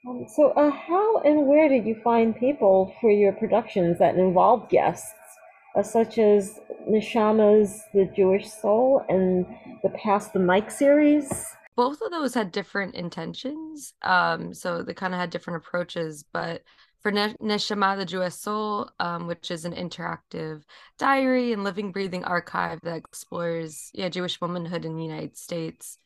um, 0.06 0.26
so 0.36 0.50
uh, 0.50 0.70
how 0.70 1.18
and 1.22 1.46
where 1.46 1.68
did 1.68 1.86
you 1.86 1.96
find 2.04 2.36
people 2.36 2.94
for 3.00 3.10
your 3.10 3.32
productions 3.32 3.98
that 3.98 4.14
involved 4.16 4.70
guests, 4.70 5.12
uh, 5.76 5.82
such 5.82 6.18
as 6.18 6.60
Neshama's 6.88 7.82
The 7.92 8.10
Jewish 8.14 8.48
Soul 8.48 9.04
and 9.08 9.44
the 9.82 9.90
Pass 9.90 10.28
the 10.28 10.38
Mic 10.38 10.70
series? 10.70 11.44
Both 11.78 12.02
of 12.02 12.10
those 12.10 12.34
had 12.34 12.50
different 12.50 12.96
intentions. 12.96 13.94
Um, 14.02 14.52
so 14.52 14.82
they 14.82 14.94
kind 14.94 15.14
of 15.14 15.20
had 15.20 15.30
different 15.30 15.64
approaches, 15.64 16.24
but 16.32 16.64
for 17.02 17.12
ne- 17.12 17.36
Neshama, 17.40 17.96
the 17.96 18.04
Jewish 18.04 18.34
Soul, 18.34 18.90
um, 18.98 19.28
which 19.28 19.52
is 19.52 19.64
an 19.64 19.74
interactive 19.74 20.62
diary 20.98 21.52
and 21.52 21.62
living, 21.62 21.92
breathing 21.92 22.24
archive 22.24 22.80
that 22.82 22.96
explores 22.96 23.92
yeah 23.94 24.08
Jewish 24.08 24.40
womanhood 24.40 24.84
in 24.84 24.96
the 24.96 25.04
United 25.04 25.36
States. 25.36 25.98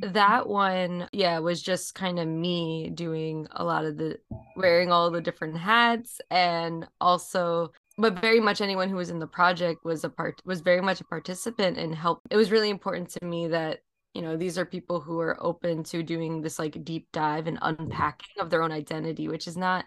That 0.00 0.48
one, 0.48 1.10
yeah, 1.12 1.40
was 1.40 1.60
just 1.60 1.94
kind 1.94 2.18
of 2.18 2.26
me 2.26 2.88
doing 2.88 3.46
a 3.50 3.64
lot 3.64 3.84
of 3.84 3.98
the 3.98 4.18
wearing 4.56 4.90
all 4.90 5.10
the 5.10 5.20
different 5.20 5.58
hats 5.58 6.22
and 6.30 6.88
also 7.02 7.70
but 7.98 8.18
very 8.18 8.40
much 8.40 8.62
anyone 8.62 8.88
who 8.88 8.96
was 8.96 9.10
in 9.10 9.18
the 9.18 9.26
project 9.26 9.84
was 9.84 10.04
a 10.04 10.08
part 10.08 10.40
was 10.46 10.62
very 10.62 10.80
much 10.80 11.02
a 11.02 11.04
participant 11.04 11.76
and 11.76 11.94
help 11.94 12.22
it 12.30 12.36
was 12.36 12.50
really 12.50 12.70
important 12.70 13.10
to 13.10 13.22
me 13.26 13.48
that 13.48 13.80
you 14.14 14.22
know 14.22 14.36
these 14.36 14.58
are 14.58 14.64
people 14.64 15.00
who 15.00 15.18
are 15.20 15.36
open 15.40 15.82
to 15.82 16.02
doing 16.02 16.42
this 16.42 16.58
like 16.58 16.84
deep 16.84 17.08
dive 17.12 17.46
and 17.46 17.58
mm-hmm. 17.60 17.82
unpacking 17.82 18.40
of 18.40 18.50
their 18.50 18.62
own 18.62 18.72
identity 18.72 19.28
which 19.28 19.46
is 19.46 19.56
not 19.56 19.84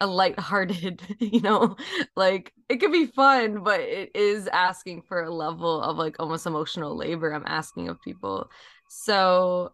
a 0.00 0.06
light-hearted, 0.06 1.00
you 1.18 1.40
know, 1.40 1.76
like 2.16 2.52
it 2.68 2.76
could 2.76 2.92
be 2.92 3.06
fun, 3.06 3.62
but 3.62 3.80
it 3.80 4.10
is 4.14 4.46
asking 4.48 5.02
for 5.02 5.22
a 5.22 5.34
level 5.34 5.80
of 5.82 5.96
like 5.96 6.16
almost 6.18 6.46
emotional 6.46 6.96
labor 6.96 7.32
I'm 7.32 7.44
asking 7.46 7.88
of 7.88 8.02
people. 8.02 8.50
So, 8.88 9.72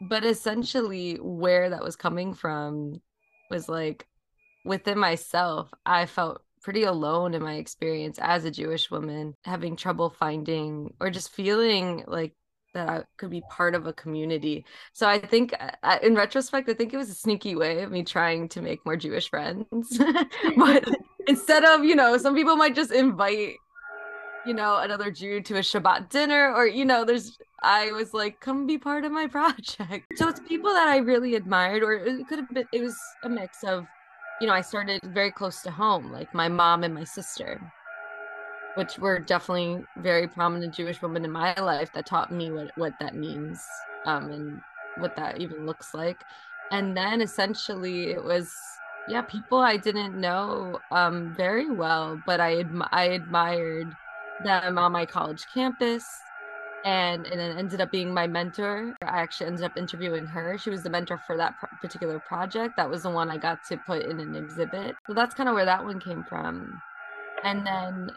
but 0.00 0.24
essentially 0.24 1.16
where 1.16 1.70
that 1.70 1.84
was 1.84 1.96
coming 1.96 2.34
from 2.34 3.00
was 3.50 3.68
like 3.68 4.06
within 4.64 4.98
myself, 4.98 5.70
I 5.84 6.06
felt 6.06 6.42
pretty 6.62 6.84
alone 6.84 7.34
in 7.34 7.42
my 7.42 7.54
experience 7.54 8.18
as 8.20 8.44
a 8.44 8.50
Jewish 8.50 8.90
woman, 8.90 9.34
having 9.44 9.76
trouble 9.76 10.10
finding 10.10 10.94
or 11.00 11.10
just 11.10 11.30
feeling 11.30 12.04
like 12.06 12.34
that 12.78 12.88
I 12.88 13.02
could 13.16 13.30
be 13.30 13.42
part 13.50 13.74
of 13.74 13.86
a 13.86 13.92
community. 13.92 14.64
So 14.92 15.08
I 15.08 15.18
think, 15.18 15.52
uh, 15.82 15.98
in 16.02 16.14
retrospect, 16.14 16.68
I 16.68 16.74
think 16.74 16.94
it 16.94 16.96
was 16.96 17.10
a 17.10 17.14
sneaky 17.14 17.56
way 17.56 17.82
of 17.82 17.90
me 17.90 18.04
trying 18.04 18.48
to 18.50 18.62
make 18.62 18.84
more 18.86 18.96
Jewish 18.96 19.28
friends. 19.28 19.98
but 20.56 20.88
instead 21.26 21.64
of, 21.64 21.84
you 21.84 21.96
know, 21.96 22.16
some 22.18 22.34
people 22.34 22.54
might 22.54 22.76
just 22.76 22.92
invite, 22.92 23.54
you 24.46 24.54
know, 24.54 24.76
another 24.76 25.10
Jew 25.10 25.40
to 25.42 25.56
a 25.56 25.60
Shabbat 25.60 26.08
dinner, 26.08 26.54
or 26.54 26.66
you 26.66 26.84
know, 26.84 27.04
there's. 27.04 27.36
I 27.60 27.90
was 27.90 28.14
like, 28.14 28.38
come 28.38 28.68
be 28.68 28.78
part 28.78 29.04
of 29.04 29.10
my 29.10 29.26
project. 29.38 30.06
So 30.14 30.28
it's 30.28 30.38
people 30.38 30.72
that 30.72 30.86
I 30.86 30.98
really 30.98 31.34
admired, 31.34 31.82
or 31.82 31.94
it 31.94 32.28
could 32.28 32.38
have 32.38 32.48
been. 32.50 32.68
It 32.72 32.80
was 32.80 32.96
a 33.24 33.28
mix 33.28 33.64
of, 33.64 33.84
you 34.40 34.46
know, 34.46 34.52
I 34.52 34.60
started 34.60 35.00
very 35.02 35.32
close 35.32 35.62
to 35.62 35.72
home, 35.72 36.12
like 36.12 36.32
my 36.32 36.48
mom 36.48 36.84
and 36.84 36.94
my 36.94 37.04
sister 37.04 37.60
which 38.78 38.96
were 38.96 39.18
definitely 39.18 39.84
very 39.96 40.28
prominent 40.28 40.72
Jewish 40.72 41.02
women 41.02 41.24
in 41.24 41.32
my 41.32 41.52
life 41.58 41.92
that 41.94 42.06
taught 42.06 42.30
me 42.30 42.52
what, 42.52 42.70
what 42.76 42.92
that 43.00 43.16
means 43.16 43.60
um, 44.06 44.30
and 44.30 44.60
what 44.98 45.16
that 45.16 45.40
even 45.40 45.66
looks 45.66 45.94
like. 45.94 46.22
And 46.70 46.96
then 46.96 47.20
essentially 47.20 48.12
it 48.12 48.22
was, 48.22 48.54
yeah, 49.08 49.22
people 49.22 49.58
I 49.58 49.78
didn't 49.78 50.14
know 50.14 50.78
um, 50.92 51.34
very 51.34 51.68
well, 51.68 52.22
but 52.24 52.40
I, 52.40 52.62
adm- 52.62 52.88
I 52.92 53.06
admired 53.06 53.96
them 54.44 54.78
on 54.78 54.92
my 54.92 55.04
college 55.04 55.44
campus. 55.52 56.06
And, 56.84 57.26
and 57.26 57.40
it 57.40 57.58
ended 57.58 57.80
up 57.80 57.90
being 57.90 58.14
my 58.14 58.28
mentor. 58.28 58.94
I 59.02 59.20
actually 59.20 59.48
ended 59.48 59.64
up 59.64 59.76
interviewing 59.76 60.24
her. 60.26 60.56
She 60.56 60.70
was 60.70 60.84
the 60.84 60.90
mentor 60.90 61.20
for 61.26 61.36
that 61.36 61.56
particular 61.82 62.20
project. 62.20 62.76
That 62.76 62.88
was 62.88 63.02
the 63.02 63.10
one 63.10 63.28
I 63.28 63.38
got 63.38 63.64
to 63.70 63.76
put 63.76 64.04
in 64.04 64.20
an 64.20 64.36
exhibit. 64.36 64.94
So 65.08 65.14
that's 65.14 65.34
kind 65.34 65.48
of 65.48 65.56
where 65.56 65.64
that 65.64 65.84
one 65.84 65.98
came 65.98 66.22
from. 66.28 66.80
And 67.42 67.66
then 67.66 68.10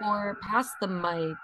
for 0.00 0.36
Pass 0.42 0.74
the 0.80 0.88
Mic, 0.88 1.36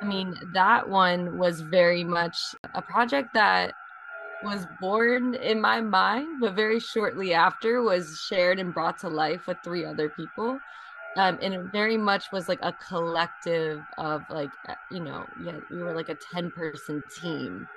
I 0.00 0.04
mean, 0.04 0.34
that 0.52 0.88
one 0.88 1.38
was 1.38 1.60
very 1.60 2.02
much 2.02 2.36
a 2.74 2.82
project 2.82 3.34
that 3.34 3.74
was 4.42 4.66
born 4.80 5.34
in 5.34 5.60
my 5.60 5.80
mind, 5.80 6.40
but 6.40 6.54
very 6.54 6.80
shortly 6.80 7.32
after 7.32 7.82
was 7.82 8.20
shared 8.28 8.58
and 8.58 8.74
brought 8.74 8.98
to 8.98 9.08
life 9.08 9.46
with 9.46 9.58
three 9.62 9.84
other 9.84 10.08
people. 10.08 10.58
Um, 11.16 11.38
and 11.42 11.54
it 11.54 11.60
very 11.72 11.96
much 11.96 12.32
was 12.32 12.48
like 12.48 12.58
a 12.62 12.72
collective 12.72 13.82
of 13.98 14.22
like, 14.30 14.50
uh, 14.68 14.74
you 14.90 15.00
know, 15.00 15.26
yeah, 15.44 15.60
we 15.70 15.82
were 15.82 15.94
like 15.94 16.08
a 16.08 16.16
10 16.32 16.50
person 16.50 17.02
team. 17.20 17.68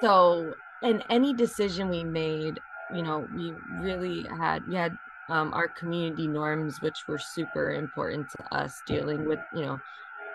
So, 0.00 0.54
and 0.82 1.04
any 1.10 1.34
decision 1.34 1.88
we 1.88 2.04
made, 2.04 2.60
you 2.94 3.02
know, 3.02 3.28
we 3.34 3.52
really 3.80 4.22
had, 4.38 4.66
we 4.66 4.76
had 4.76 4.96
um, 5.32 5.54
our 5.54 5.66
community 5.66 6.26
norms, 6.26 6.82
which 6.82 7.08
were 7.08 7.18
super 7.18 7.72
important 7.72 8.28
to 8.30 8.54
us, 8.54 8.82
dealing 8.86 9.24
with, 9.24 9.38
you 9.54 9.64
know, 9.64 9.80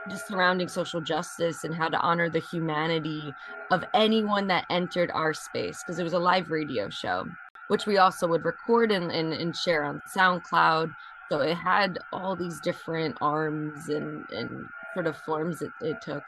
just 0.10 0.28
surrounding 0.28 0.68
social 0.68 1.02
justice 1.02 1.64
and 1.66 1.76
how 1.76 1.88
to 1.88 2.00
honor 2.00 2.30
the 2.30 2.40
humanity 2.52 3.32
of 3.70 3.84
anyone 3.94 4.48
that 4.48 4.66
entered 4.72 5.12
our 5.14 5.34
space, 5.36 5.84
because 5.84 6.00
it 6.00 6.04
was 6.04 6.14
a 6.14 6.20
live 6.20 6.50
radio 6.50 6.90
show, 6.90 7.28
which 7.68 7.86
we 7.86 7.98
also 7.98 8.28
would 8.28 8.44
record 8.44 8.92
and, 8.92 9.12
and, 9.12 9.34
and 9.34 9.56
share 9.56 9.84
on 9.84 10.02
SoundCloud. 10.16 10.92
So 11.30 11.42
it 11.42 11.56
had 11.56 12.00
all 12.12 12.36
these 12.36 12.60
different 12.60 13.18
arms 13.22 13.90
and, 13.90 14.26
and 14.32 14.66
sort 14.96 15.06
of 15.06 15.16
forms 15.18 15.62
it, 15.62 15.72
it 15.82 16.02
took. 16.02 16.24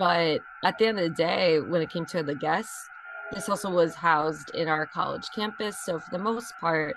But 0.00 0.40
at 0.64 0.76
the 0.78 0.86
end 0.86 0.98
of 0.98 1.04
the 1.04 1.14
day, 1.14 1.60
when 1.60 1.82
it 1.82 1.90
came 1.90 2.06
to 2.06 2.24
the 2.24 2.34
guests, 2.34 2.88
this 3.32 3.48
also 3.48 3.70
was 3.70 3.94
housed 3.94 4.50
in 4.54 4.66
our 4.66 4.86
college 4.86 5.28
campus. 5.34 5.78
So 5.84 6.00
for 6.00 6.10
the 6.10 6.18
most 6.18 6.54
part, 6.58 6.96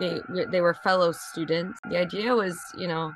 they 0.00 0.22
they 0.50 0.60
were 0.60 0.74
fellow 0.74 1.12
students. 1.12 1.78
The 1.88 1.98
idea 1.98 2.34
was, 2.34 2.58
you 2.76 2.88
know, 2.88 3.12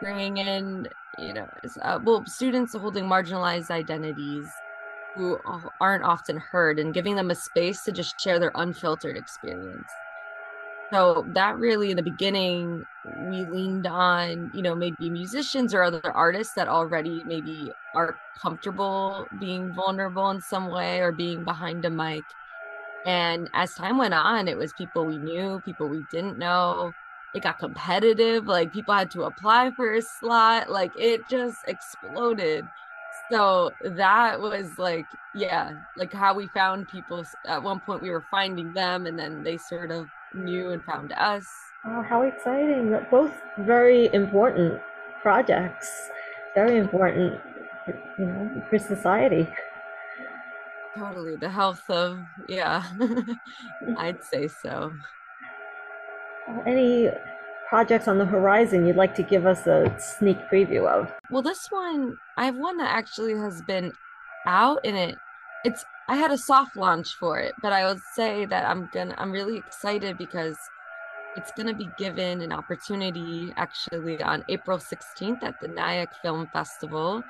bringing 0.00 0.36
in, 0.36 0.88
you 1.18 1.32
know, 1.32 1.48
uh, 1.82 1.98
well, 2.04 2.24
students 2.26 2.74
holding 2.74 3.04
marginalized 3.04 3.70
identities 3.70 4.46
who 5.16 5.38
aren't 5.80 6.04
often 6.04 6.36
heard 6.36 6.78
and 6.78 6.92
giving 6.92 7.16
them 7.16 7.30
a 7.30 7.34
space 7.34 7.82
to 7.84 7.92
just 7.92 8.20
share 8.20 8.38
their 8.38 8.52
unfiltered 8.54 9.16
experience. 9.16 9.88
So 10.92 11.24
that 11.34 11.56
really, 11.58 11.90
in 11.90 11.96
the 11.96 12.02
beginning, 12.02 12.84
we 13.28 13.44
leaned 13.46 13.86
on, 13.86 14.50
you 14.52 14.62
know, 14.62 14.74
maybe 14.74 15.08
musicians 15.08 15.72
or 15.72 15.82
other 15.82 16.10
artists 16.14 16.54
that 16.54 16.68
already 16.68 17.22
maybe 17.24 17.72
are 17.94 18.16
comfortable 18.40 19.26
being 19.40 19.72
vulnerable 19.72 20.30
in 20.30 20.40
some 20.40 20.70
way 20.70 21.00
or 21.00 21.10
being 21.10 21.42
behind 21.42 21.84
a 21.84 21.90
mic 21.90 22.24
and 23.04 23.50
as 23.52 23.74
time 23.74 23.98
went 23.98 24.14
on, 24.14 24.48
it 24.48 24.56
was 24.56 24.72
people 24.72 25.04
we 25.04 25.18
knew, 25.18 25.60
people 25.64 25.88
we 25.88 26.04
didn't 26.10 26.38
know. 26.38 26.92
It 27.34 27.42
got 27.42 27.58
competitive. 27.58 28.46
Like 28.46 28.72
people 28.72 28.94
had 28.94 29.10
to 29.12 29.24
apply 29.24 29.72
for 29.72 29.92
a 29.94 30.02
slot. 30.02 30.70
Like 30.70 30.92
it 30.96 31.28
just 31.28 31.58
exploded. 31.66 32.64
so 33.30 33.70
that 33.82 34.40
was 34.40 34.78
like 34.78 35.06
yeah 35.34 35.72
like 35.96 36.12
how 36.12 36.34
we 36.34 36.46
found 36.48 36.88
people 36.88 37.24
at 37.46 37.62
one 37.62 37.80
point 37.80 38.02
we 38.02 38.10
were 38.10 38.24
finding 38.30 38.72
them 38.74 39.06
and 39.06 39.18
then 39.18 39.42
they 39.42 39.56
sort 39.56 39.90
of 39.90 40.06
knew 40.34 40.70
and 40.70 40.82
found 40.84 41.12
us 41.12 41.46
oh 41.86 42.02
how 42.02 42.22
exciting 42.22 42.94
both 43.10 43.32
very 43.58 44.12
important 44.12 44.80
projects 45.22 46.10
very 46.54 46.76
important 46.76 47.40
you 48.18 48.26
know 48.26 48.62
for 48.68 48.78
society 48.78 49.48
totally 50.96 51.36
the 51.36 51.48
health 51.48 51.88
of 51.90 52.18
yeah 52.48 52.84
i'd 53.98 54.22
say 54.22 54.48
so 54.48 54.92
any 56.66 57.10
projects 57.68 58.06
on 58.08 58.18
the 58.18 58.24
horizon 58.24 58.86
you'd 58.86 58.96
like 58.96 59.14
to 59.16 59.22
give 59.22 59.46
us 59.46 59.66
a 59.66 59.92
sneak 59.98 60.38
preview 60.50 60.86
of? 60.86 61.12
Well, 61.30 61.42
this 61.42 61.66
one, 61.70 62.16
I 62.36 62.44
have 62.44 62.56
one 62.56 62.76
that 62.78 62.90
actually 62.94 63.32
has 63.32 63.62
been 63.62 63.92
out 64.46 64.78
and 64.84 64.96
it 64.96 65.18
it's 65.64 65.84
I 66.06 66.16
had 66.16 66.30
a 66.30 66.38
soft 66.38 66.76
launch 66.76 67.14
for 67.14 67.38
it, 67.38 67.54
but 67.62 67.72
I 67.72 67.86
would 67.86 68.00
say 68.14 68.44
that 68.44 68.68
I'm 68.68 68.88
gonna 68.92 69.14
I'm 69.16 69.32
really 69.32 69.56
excited 69.56 70.18
because 70.18 70.58
it's 71.36 71.50
going 71.56 71.66
to 71.66 71.74
be 71.74 71.88
given 71.98 72.42
an 72.42 72.52
opportunity 72.52 73.52
actually 73.56 74.22
on 74.22 74.44
April 74.48 74.78
16th 74.78 75.42
at 75.42 75.60
the 75.60 75.66
Nyack 75.66 76.10
Film 76.22 76.46
Festival, 76.52 77.24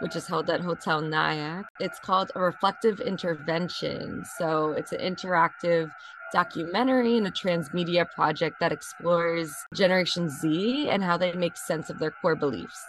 which 0.00 0.16
is 0.16 0.26
held 0.26 0.50
at 0.50 0.60
Hotel 0.60 1.00
Nyack. 1.00 1.66
It's 1.78 1.98
called 1.98 2.32
a 2.34 2.40
reflective 2.40 3.00
intervention. 3.00 4.24
So 4.38 4.72
it's 4.72 4.92
an 4.92 5.00
interactive 5.00 5.90
documentary 6.32 7.16
and 7.16 7.26
a 7.26 7.30
transmedia 7.30 8.10
project 8.10 8.60
that 8.60 8.72
explores 8.72 9.54
Generation 9.74 10.28
Z 10.28 10.88
and 10.88 11.02
how 11.02 11.16
they 11.16 11.32
make 11.32 11.56
sense 11.56 11.90
of 11.90 11.98
their 11.98 12.10
core 12.10 12.36
beliefs. 12.36 12.84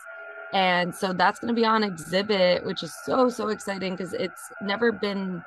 And 0.54 0.94
so 0.94 1.14
that's 1.14 1.40
going 1.40 1.54
to 1.54 1.60
be 1.60 1.66
on 1.66 1.84
exhibit, 1.84 2.66
which 2.66 2.84
is 2.84 2.94
so, 3.06 3.30
so 3.30 3.48
exciting 3.48 3.96
because 3.96 4.14
it's 4.14 4.52
never 4.62 4.92
been 4.92 5.44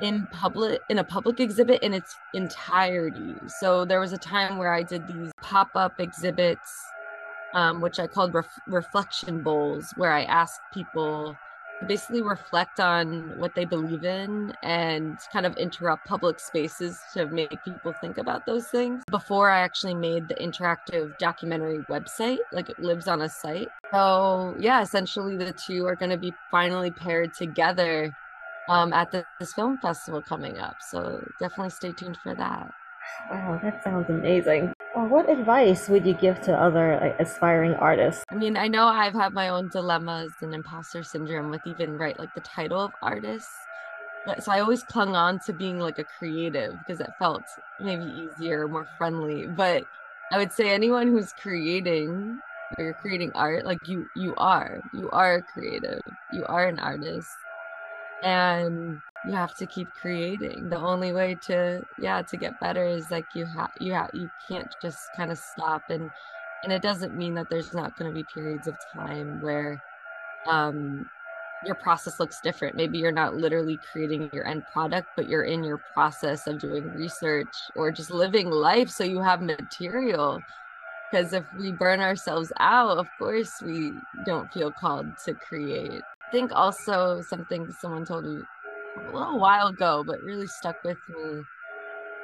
in 0.00 0.28
public 0.30 0.80
in 0.88 0.98
a 0.98 1.04
public 1.04 1.40
exhibit 1.40 1.82
in 1.82 1.92
its 1.92 2.14
entirety. 2.34 3.34
So 3.48 3.84
there 3.84 4.00
was 4.00 4.12
a 4.12 4.18
time 4.18 4.58
where 4.58 4.72
I 4.72 4.82
did 4.82 5.06
these 5.08 5.32
pop-up 5.40 5.98
exhibits 5.98 6.84
um, 7.54 7.80
which 7.80 7.98
I 7.98 8.06
called 8.06 8.34
ref- 8.34 8.60
reflection 8.66 9.42
bowls, 9.42 9.92
where 9.96 10.12
I 10.12 10.24
asked 10.24 10.60
people 10.72 11.36
basically 11.86 12.22
reflect 12.22 12.80
on 12.80 13.38
what 13.38 13.54
they 13.54 13.64
believe 13.64 14.04
in 14.04 14.52
and 14.62 15.18
kind 15.32 15.46
of 15.46 15.56
interrupt 15.56 16.06
public 16.06 16.40
spaces 16.40 17.00
to 17.12 17.26
make 17.26 17.62
people 17.64 17.94
think 18.00 18.18
about 18.18 18.46
those 18.46 18.68
things 18.68 19.02
before 19.10 19.50
I 19.50 19.60
actually 19.60 19.94
made 19.94 20.28
the 20.28 20.34
interactive 20.34 21.16
documentary 21.18 21.78
website. 21.88 22.38
Like 22.52 22.68
it 22.68 22.78
lives 22.78 23.06
on 23.06 23.22
a 23.22 23.28
site. 23.28 23.68
So, 23.92 24.56
yeah, 24.58 24.82
essentially 24.82 25.36
the 25.36 25.52
two 25.52 25.86
are 25.86 25.96
going 25.96 26.10
to 26.10 26.16
be 26.16 26.32
finally 26.50 26.90
paired 26.90 27.32
together 27.32 28.12
um, 28.68 28.92
at 28.92 29.12
this 29.38 29.52
film 29.52 29.78
festival 29.78 30.20
coming 30.20 30.58
up. 30.58 30.76
So, 30.90 31.24
definitely 31.38 31.70
stay 31.70 31.92
tuned 31.92 32.18
for 32.22 32.34
that. 32.34 32.72
Wow, 33.30 33.60
that 33.62 33.82
sounds 33.84 34.08
amazing. 34.08 34.72
Well, 34.96 35.06
what 35.06 35.28
advice 35.28 35.88
would 35.88 36.06
you 36.06 36.14
give 36.14 36.40
to 36.42 36.52
other 36.54 36.98
like, 37.00 37.20
aspiring 37.20 37.74
artists? 37.74 38.24
I 38.30 38.34
mean, 38.34 38.56
I 38.56 38.68
know 38.68 38.86
I've 38.86 39.14
had 39.14 39.32
my 39.32 39.48
own 39.48 39.68
dilemmas 39.68 40.32
and 40.40 40.54
imposter 40.54 41.02
syndrome 41.02 41.50
with 41.50 41.60
even 41.66 41.98
right 41.98 42.18
like 42.18 42.34
the 42.34 42.40
title 42.40 42.80
of 42.80 42.92
artist. 43.02 43.48
So 44.40 44.52
I 44.52 44.60
always 44.60 44.82
clung 44.82 45.16
on 45.16 45.40
to 45.46 45.52
being 45.52 45.78
like 45.78 45.98
a 45.98 46.04
creative 46.04 46.74
because 46.78 47.00
it 47.00 47.10
felt 47.18 47.44
maybe 47.80 48.04
easier, 48.04 48.68
more 48.68 48.86
friendly. 48.98 49.46
But 49.46 49.84
I 50.32 50.38
would 50.38 50.52
say 50.52 50.70
anyone 50.70 51.08
who's 51.08 51.32
creating 51.32 52.38
or 52.76 52.84
you're 52.84 52.94
creating 52.94 53.32
art, 53.34 53.64
like 53.64 53.78
you 53.86 54.06
you 54.14 54.34
are. 54.36 54.80
You 54.92 55.08
are 55.10 55.36
a 55.36 55.42
creative. 55.42 56.00
You 56.32 56.44
are 56.46 56.66
an 56.66 56.78
artist. 56.78 57.30
And 58.22 59.00
you 59.26 59.32
have 59.32 59.54
to 59.56 59.66
keep 59.66 59.88
creating. 60.00 60.68
The 60.70 60.78
only 60.78 61.12
way 61.12 61.36
to 61.46 61.82
yeah 61.98 62.22
to 62.22 62.36
get 62.36 62.60
better 62.60 62.84
is 62.84 63.10
like 63.10 63.26
you 63.34 63.44
have 63.46 63.70
you 63.80 63.92
have 63.92 64.10
you 64.12 64.30
can't 64.48 64.72
just 64.80 64.98
kind 65.16 65.30
of 65.30 65.38
stop 65.38 65.82
and 65.90 66.10
and 66.64 66.72
it 66.72 66.82
doesn't 66.82 67.16
mean 67.16 67.34
that 67.34 67.48
there's 67.50 67.74
not 67.74 67.96
going 67.96 68.10
to 68.10 68.14
be 68.14 68.24
periods 68.32 68.66
of 68.66 68.76
time 68.92 69.40
where 69.40 69.82
um 70.46 71.08
your 71.66 71.74
process 71.74 72.20
looks 72.20 72.40
different. 72.40 72.76
Maybe 72.76 72.98
you're 72.98 73.10
not 73.10 73.34
literally 73.34 73.80
creating 73.90 74.30
your 74.32 74.46
end 74.46 74.64
product 74.72 75.08
but 75.16 75.28
you're 75.28 75.44
in 75.44 75.64
your 75.64 75.80
process 75.92 76.46
of 76.46 76.60
doing 76.60 76.88
research 76.94 77.54
or 77.74 77.90
just 77.90 78.10
living 78.10 78.50
life 78.50 78.88
so 78.88 79.04
you 79.04 79.20
have 79.20 79.42
material. 79.42 80.40
Because 81.10 81.32
if 81.32 81.44
we 81.58 81.72
burn 81.72 82.00
ourselves 82.00 82.52
out 82.60 82.98
of 82.98 83.06
course 83.18 83.60
we 83.62 83.92
don't 84.24 84.52
feel 84.52 84.70
called 84.70 85.06
to 85.24 85.34
create 85.34 86.02
think 86.30 86.52
also 86.54 87.20
something 87.22 87.70
someone 87.80 88.04
told 88.04 88.24
me 88.24 88.40
a 88.96 89.12
little 89.16 89.38
while 89.38 89.68
ago, 89.68 90.04
but 90.06 90.22
really 90.22 90.46
stuck 90.46 90.82
with 90.84 90.98
me 91.08 91.42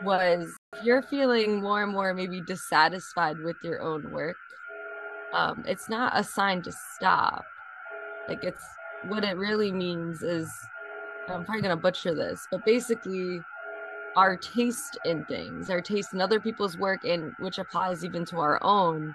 was 0.02 0.54
if 0.76 0.84
you're 0.84 1.02
feeling 1.02 1.60
more 1.60 1.82
and 1.82 1.92
more 1.92 2.12
maybe 2.14 2.40
dissatisfied 2.40 3.38
with 3.38 3.56
your 3.62 3.80
own 3.80 4.10
work, 4.10 4.36
um, 5.32 5.64
it's 5.66 5.88
not 5.88 6.12
a 6.14 6.24
sign 6.24 6.62
to 6.62 6.72
stop. 6.96 7.44
Like 8.28 8.42
it's 8.44 8.64
what 9.08 9.24
it 9.24 9.36
really 9.36 9.72
means 9.72 10.22
is 10.22 10.50
I'm 11.28 11.44
probably 11.44 11.62
gonna 11.62 11.76
butcher 11.76 12.14
this, 12.14 12.46
but 12.50 12.64
basically 12.64 13.40
our 14.16 14.36
taste 14.36 14.98
in 15.04 15.24
things, 15.24 15.70
our 15.70 15.80
taste 15.80 16.12
in 16.12 16.20
other 16.20 16.38
people's 16.38 16.76
work, 16.76 17.04
and 17.04 17.34
which 17.38 17.58
applies 17.58 18.04
even 18.04 18.24
to 18.26 18.38
our 18.38 18.62
own, 18.62 19.14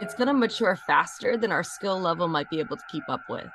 it's 0.00 0.14
gonna 0.14 0.34
mature 0.34 0.76
faster 0.76 1.36
than 1.36 1.52
our 1.52 1.62
skill 1.62 2.00
level 2.00 2.28
might 2.28 2.50
be 2.50 2.58
able 2.58 2.76
to 2.76 2.84
keep 2.90 3.08
up 3.08 3.22
with. 3.28 3.50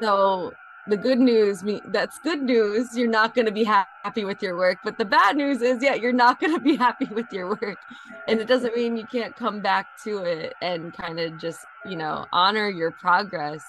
So 0.00 0.52
the 0.86 0.96
good 0.96 1.20
news 1.20 1.62
that's 1.88 2.18
good 2.20 2.42
news 2.42 2.96
you're 2.96 3.08
not 3.08 3.34
going 3.34 3.46
to 3.46 3.52
be 3.52 3.64
ha- 3.64 3.86
happy 4.02 4.24
with 4.24 4.42
your 4.42 4.56
work 4.56 4.78
but 4.82 4.96
the 4.96 5.04
bad 5.04 5.36
news 5.36 5.60
is 5.60 5.82
yeah 5.82 5.94
you're 5.94 6.12
not 6.12 6.40
going 6.40 6.54
to 6.54 6.60
be 6.60 6.74
happy 6.86 7.06
with 7.06 7.30
your 7.32 7.48
work. 7.48 7.78
And 8.26 8.40
it 8.40 8.48
doesn't 8.48 8.74
mean 8.74 8.96
you 8.96 9.06
can't 9.06 9.36
come 9.36 9.60
back 9.60 9.86
to 10.04 10.18
it 10.24 10.54
and 10.60 10.92
kind 10.92 11.20
of 11.20 11.38
just 11.38 11.60
you 11.86 11.96
know 11.96 12.26
honor 12.32 12.68
your 12.68 12.90
progress 12.90 13.62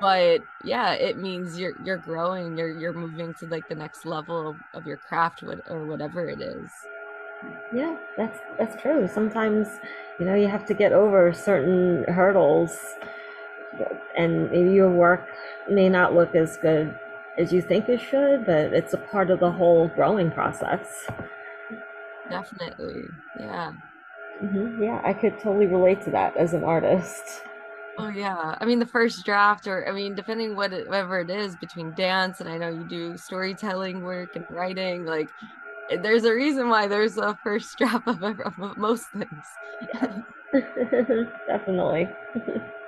but 0.00 0.40
yeah 0.64 0.92
it 0.94 1.18
means 1.18 1.58
you're 1.58 1.74
you're 1.84 1.98
growing 1.98 2.56
you're 2.56 2.70
you're 2.70 2.92
moving 2.92 3.34
to 3.34 3.46
like 3.46 3.68
the 3.68 3.74
next 3.74 4.06
level 4.06 4.48
of, 4.50 4.56
of 4.74 4.86
your 4.86 4.96
craft 4.96 5.42
or 5.42 5.86
whatever 5.86 6.28
it 6.28 6.40
is. 6.40 6.68
Yeah 7.74 7.96
that's 8.16 8.38
that's 8.58 8.80
true. 8.80 9.06
Sometimes 9.06 9.68
you 10.18 10.24
know 10.24 10.34
you 10.34 10.48
have 10.48 10.64
to 10.66 10.74
get 10.74 10.92
over 10.92 11.32
certain 11.32 12.04
hurdles 12.04 12.78
and 14.16 14.50
maybe 14.50 14.72
your 14.72 14.90
work 14.90 15.26
may 15.68 15.88
not 15.88 16.14
look 16.14 16.34
as 16.34 16.56
good 16.58 16.94
as 17.38 17.52
you 17.52 17.62
think 17.62 17.88
it 17.88 18.00
should, 18.00 18.44
but 18.44 18.72
it's 18.72 18.92
a 18.92 18.98
part 18.98 19.30
of 19.30 19.40
the 19.40 19.50
whole 19.50 19.88
growing 19.88 20.30
process. 20.30 21.06
Definitely. 22.28 23.08
Yeah. 23.38 23.72
Mm-hmm. 24.42 24.82
Yeah, 24.82 25.00
I 25.04 25.12
could 25.12 25.38
totally 25.40 25.66
relate 25.66 26.02
to 26.02 26.10
that 26.10 26.36
as 26.36 26.52
an 26.52 26.64
artist. 26.64 27.42
Oh 27.98 28.08
yeah, 28.08 28.56
I 28.58 28.64
mean 28.64 28.78
the 28.78 28.86
first 28.86 29.24
draft, 29.24 29.66
or 29.66 29.86
I 29.86 29.92
mean 29.92 30.14
depending 30.14 30.56
what 30.56 30.72
it, 30.72 30.88
whatever 30.88 31.20
it 31.20 31.30
is 31.30 31.56
between 31.56 31.94
dance 31.94 32.40
and 32.40 32.48
I 32.48 32.56
know 32.56 32.68
you 32.68 32.84
do 32.84 33.16
storytelling 33.16 34.02
work 34.02 34.34
and 34.34 34.46
writing. 34.50 35.04
Like, 35.04 35.28
eh, 35.90 35.98
there's 36.02 36.24
a 36.24 36.32
reason 36.32 36.68
why 36.70 36.88
there's 36.88 37.18
a 37.18 37.38
first 37.42 37.68
draft 37.78 38.08
of, 38.08 38.22
of 38.22 38.76
most 38.76 39.06
things. 39.10 39.46
Definitely. 41.46 42.08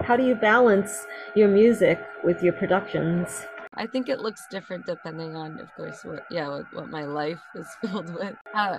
How 0.00 0.16
do 0.16 0.24
you 0.24 0.34
balance 0.34 1.06
your 1.34 1.48
music 1.48 2.00
with 2.24 2.42
your 2.42 2.52
productions? 2.52 3.46
I 3.74 3.86
think 3.86 4.08
it 4.08 4.20
looks 4.20 4.46
different 4.50 4.86
depending 4.86 5.36
on, 5.36 5.60
of 5.60 5.72
course, 5.74 6.04
what 6.04 6.24
yeah, 6.30 6.48
what, 6.48 6.72
what 6.72 6.90
my 6.90 7.04
life 7.04 7.40
is 7.54 7.66
filled 7.80 8.12
with. 8.14 8.34
Uh, 8.54 8.78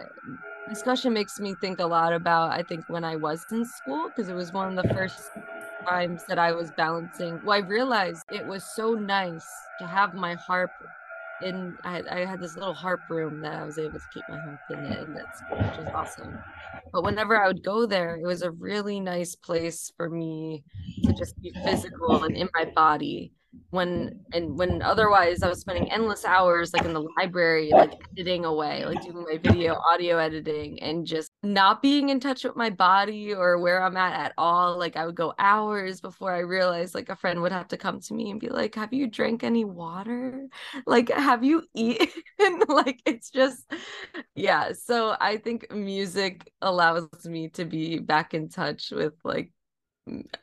this 0.67 0.84
question 0.84 1.13
makes 1.13 1.39
me 1.39 1.56
think 1.62 1.80
a 1.80 1.86
lot 1.86 2.13
about 2.13 2.52
I 2.52 2.63
think 2.63 2.86
when 2.88 3.04
I 3.04 3.15
was 3.15 3.45
in 3.52 3.65
school 3.65 4.10
because 4.10 4.30
it 4.30 4.36
was 4.36 4.52
one 4.52 4.78
of 4.78 4.84
the 4.84 4.93
first 4.93 5.22
times 5.88 6.24
that 6.28 6.38
I 6.38 6.52
was 6.52 6.72
balancing. 6.72 7.39
Well, 7.43 7.58
I 7.58 7.65
realized 7.65 8.26
it 8.32 8.45
was 8.45 8.63
so 8.63 8.93
nice 8.93 9.48
to 9.80 9.88
have 9.88 10.13
my 10.13 10.36
harp 10.36 10.72
in. 11.41 11.78
I 11.84 11.91
had, 11.91 12.08
I 12.08 12.25
had 12.25 12.39
this 12.39 12.56
little 12.56 12.73
harp 12.73 13.02
room 13.10 13.41
that 13.41 13.54
I 13.54 13.65
was 13.65 13.78
able 13.78 13.99
to 13.99 14.06
keep 14.13 14.23
my 14.30 14.39
harp 14.39 14.60
in 14.71 14.80
it, 14.80 15.08
and 15.08 15.15
that's 15.15 15.41
which 15.52 15.86
was 15.86 15.93
awesome. 15.93 16.38
But 16.91 17.04
whenever 17.04 17.41
I 17.41 17.47
would 17.47 17.63
go 17.63 17.86
there, 17.86 18.15
it 18.15 18.25
was 18.25 18.41
a 18.41 18.52
really 18.52 18.99
nice 18.99 19.36
place 19.36 19.91
for 19.97 20.10
me 20.10 20.63
to 21.04 21.13
just 21.13 21.39
be 21.41 21.52
physical 21.63 22.23
and 22.23 22.36
in 22.36 22.49
my 22.54 22.65
body 22.75 23.32
when 23.71 24.19
and 24.34 24.58
when 24.58 24.82
otherwise 24.82 25.41
I 25.43 25.49
was 25.49 25.62
spending 25.62 25.91
endless 25.91 26.25
hours 26.25 26.73
like 26.73 26.86
in 26.86 26.93
the 26.93 27.08
library, 27.17 27.71
like 27.71 27.93
editing 28.13 28.45
away, 28.45 28.86
like 28.86 29.02
doing 29.02 29.25
my 29.28 29.38
video 29.38 29.75
audio 29.91 30.17
editing 30.17 30.82
and 30.82 31.06
just 31.06 31.29
not 31.41 31.82
being 31.82 32.10
in 32.10 32.19
touch 32.19 32.43
with 32.43 32.56
my 32.58 32.69
body 32.69 33.34
or 33.34 33.58
where 33.60 33.82
I'm 33.82 33.95
at 33.97 34.13
at 34.19 34.34
all. 34.38 34.78
Like 34.78 34.97
I 34.97 35.06
would 35.06 35.15
go 35.15 35.34
hours 35.39 36.02
before 36.02 36.34
I 36.34 36.39
realized 36.39 36.93
like 36.93 37.10
a 37.10 37.15
friend 37.15 37.41
would 37.41 37.54
have 37.54 37.69
to 37.69 37.78
come 37.78 38.02
to 38.02 38.13
me 38.13 38.30
and 38.32 38.39
be 38.39 38.49
like, 38.49 38.75
have 38.75 38.93
you 38.93 39.08
drank 39.08 39.43
any 39.43 39.65
water? 39.65 40.47
Like, 40.86 41.10
have 41.10 41.43
you 41.43 41.63
eaten? 41.75 42.08
like 42.67 43.02
it's 43.06 43.30
just 43.30 43.65
yeah. 44.36 44.73
So 44.73 45.15
I 45.19 45.38
think 45.38 45.71
music 45.71 46.52
allows 46.62 47.10
me 47.25 47.49
to 47.49 47.65
be 47.65 47.99
back 47.99 48.34
in 48.34 48.49
touch 48.49 48.91
with 48.91 49.13
like 49.23 49.52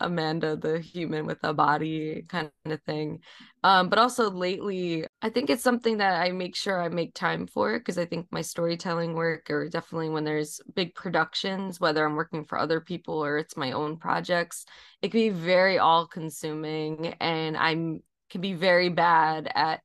Amanda, 0.01 0.57
the 0.57 0.79
human 0.81 1.27
with 1.27 1.39
a 1.43 1.55
body 1.55 2.25
kind 2.29 2.51
of 2.65 2.83
thing. 2.83 3.21
Um, 3.63 3.89
but 3.89 3.99
also 3.99 4.31
lately, 4.31 5.07
I 5.23 5.31
think 5.31 5.51
it's 5.51 5.63
something 5.63 5.99
that 5.99 6.21
I 6.21 6.33
make 6.33 6.55
sure 6.57 6.81
I 6.81 6.89
make 6.89 7.15
time 7.15 7.47
for 7.47 7.79
because 7.79 7.99
I 7.99 8.05
think 8.07 8.27
my 8.31 8.43
storytelling 8.43 9.15
work, 9.15 9.51
or 9.51 9.69
definitely 9.69 10.11
when 10.11 10.25
there's 10.25 10.61
big 10.75 10.95
productions, 10.95 11.81
whether 11.81 12.05
I'm 12.05 12.17
working 12.17 12.45
for 12.45 12.59
other 12.59 12.81
people 12.81 13.25
or 13.25 13.39
it's 13.39 13.57
my 13.57 13.73
own 13.73 13.97
projects, 13.97 14.67
it 15.03 15.11
can 15.11 15.21
be 15.21 15.31
very 15.31 15.79
all 15.79 16.07
consuming 16.07 17.15
and 17.21 17.57
I'm 17.57 18.03
can 18.31 18.41
be 18.41 18.55
very 18.55 18.89
bad 18.89 19.51
at 19.55 19.83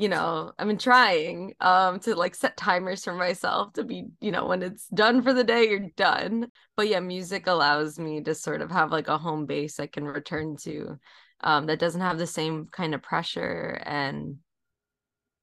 you 0.00 0.08
know 0.08 0.52
i've 0.58 0.66
been 0.66 0.78
trying 0.78 1.54
um 1.60 2.00
to 2.00 2.14
like 2.14 2.34
set 2.34 2.56
timers 2.56 3.04
for 3.04 3.14
myself 3.14 3.72
to 3.74 3.84
be 3.84 4.06
you 4.20 4.30
know 4.30 4.46
when 4.46 4.62
it's 4.62 4.86
done 4.88 5.22
for 5.22 5.32
the 5.34 5.44
day 5.44 5.68
you're 5.68 5.90
done. 5.96 6.50
But 6.76 6.88
yeah 6.88 7.00
music 7.00 7.46
allows 7.46 7.98
me 7.98 8.22
to 8.22 8.34
sort 8.34 8.62
of 8.62 8.70
have 8.70 8.92
like 8.92 9.08
a 9.08 9.18
home 9.18 9.46
base 9.46 9.78
i 9.80 9.86
can 9.86 10.04
return 10.04 10.56
to 10.62 10.98
um 11.42 11.66
that 11.66 11.78
doesn't 11.78 12.00
have 12.00 12.18
the 12.18 12.26
same 12.26 12.66
kind 12.66 12.94
of 12.94 13.02
pressure 13.02 13.82
and 13.84 14.38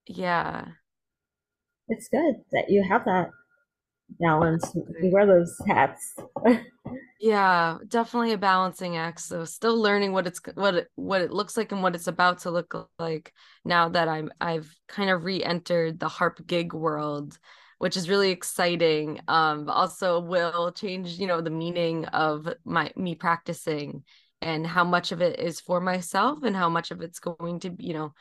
yeah. 0.08 0.65
It's 1.89 2.08
good 2.10 2.36
that 2.52 2.70
you 2.70 2.84
have 2.84 3.06
that 3.06 3.30
balance. 4.20 4.72
You 4.76 5.12
wear 5.12 5.26
those 5.26 5.56
hats 5.67 6.15
yeah 7.19 7.78
definitely 7.88 8.32
a 8.32 8.38
balancing 8.38 8.95
act 8.95 9.19
so 9.19 9.43
still 9.43 9.80
learning 9.80 10.12
what 10.12 10.28
it's 10.28 10.39
what 10.54 10.76
it 10.76 10.88
what 10.95 11.21
it 11.21 11.32
looks 11.32 11.58
like 11.58 11.71
and 11.71 11.82
what 11.82 11.95
it's 11.95 12.08
about 12.08 12.39
to 12.39 12.52
look 12.52 12.89
like 13.00 13.34
now 13.65 13.89
that 13.89 14.08
i'm 14.08 14.32
i've 14.39 14.71
kind 14.88 15.10
of 15.10 15.23
re-entered 15.23 16.00
the 16.00 16.08
harp 16.08 16.45
gig 16.45 16.73
world 16.73 17.38
which 17.80 17.97
is 17.97 18.10
really 18.10 18.30
exciting 18.30 19.19
um 19.28 19.69
also 19.69 20.19
will 20.19 20.71
change 20.71 21.19
you 21.19 21.26
know 21.26 21.41
the 21.41 21.50
meaning 21.50 22.06
of 22.06 22.47
my 22.65 22.91
me 22.95 23.15
practicing 23.15 24.04
and 24.41 24.67
how 24.67 24.84
much 24.84 25.12
of 25.12 25.21
it 25.21 25.39
is 25.39 25.60
for 25.60 25.80
myself 25.80 26.43
and 26.43 26.56
how 26.56 26.69
much 26.69 26.91
of 26.91 27.02
it's 27.02 27.19
going 27.19 27.60
to 27.60 27.76
you 27.80 27.93
know 27.93 28.13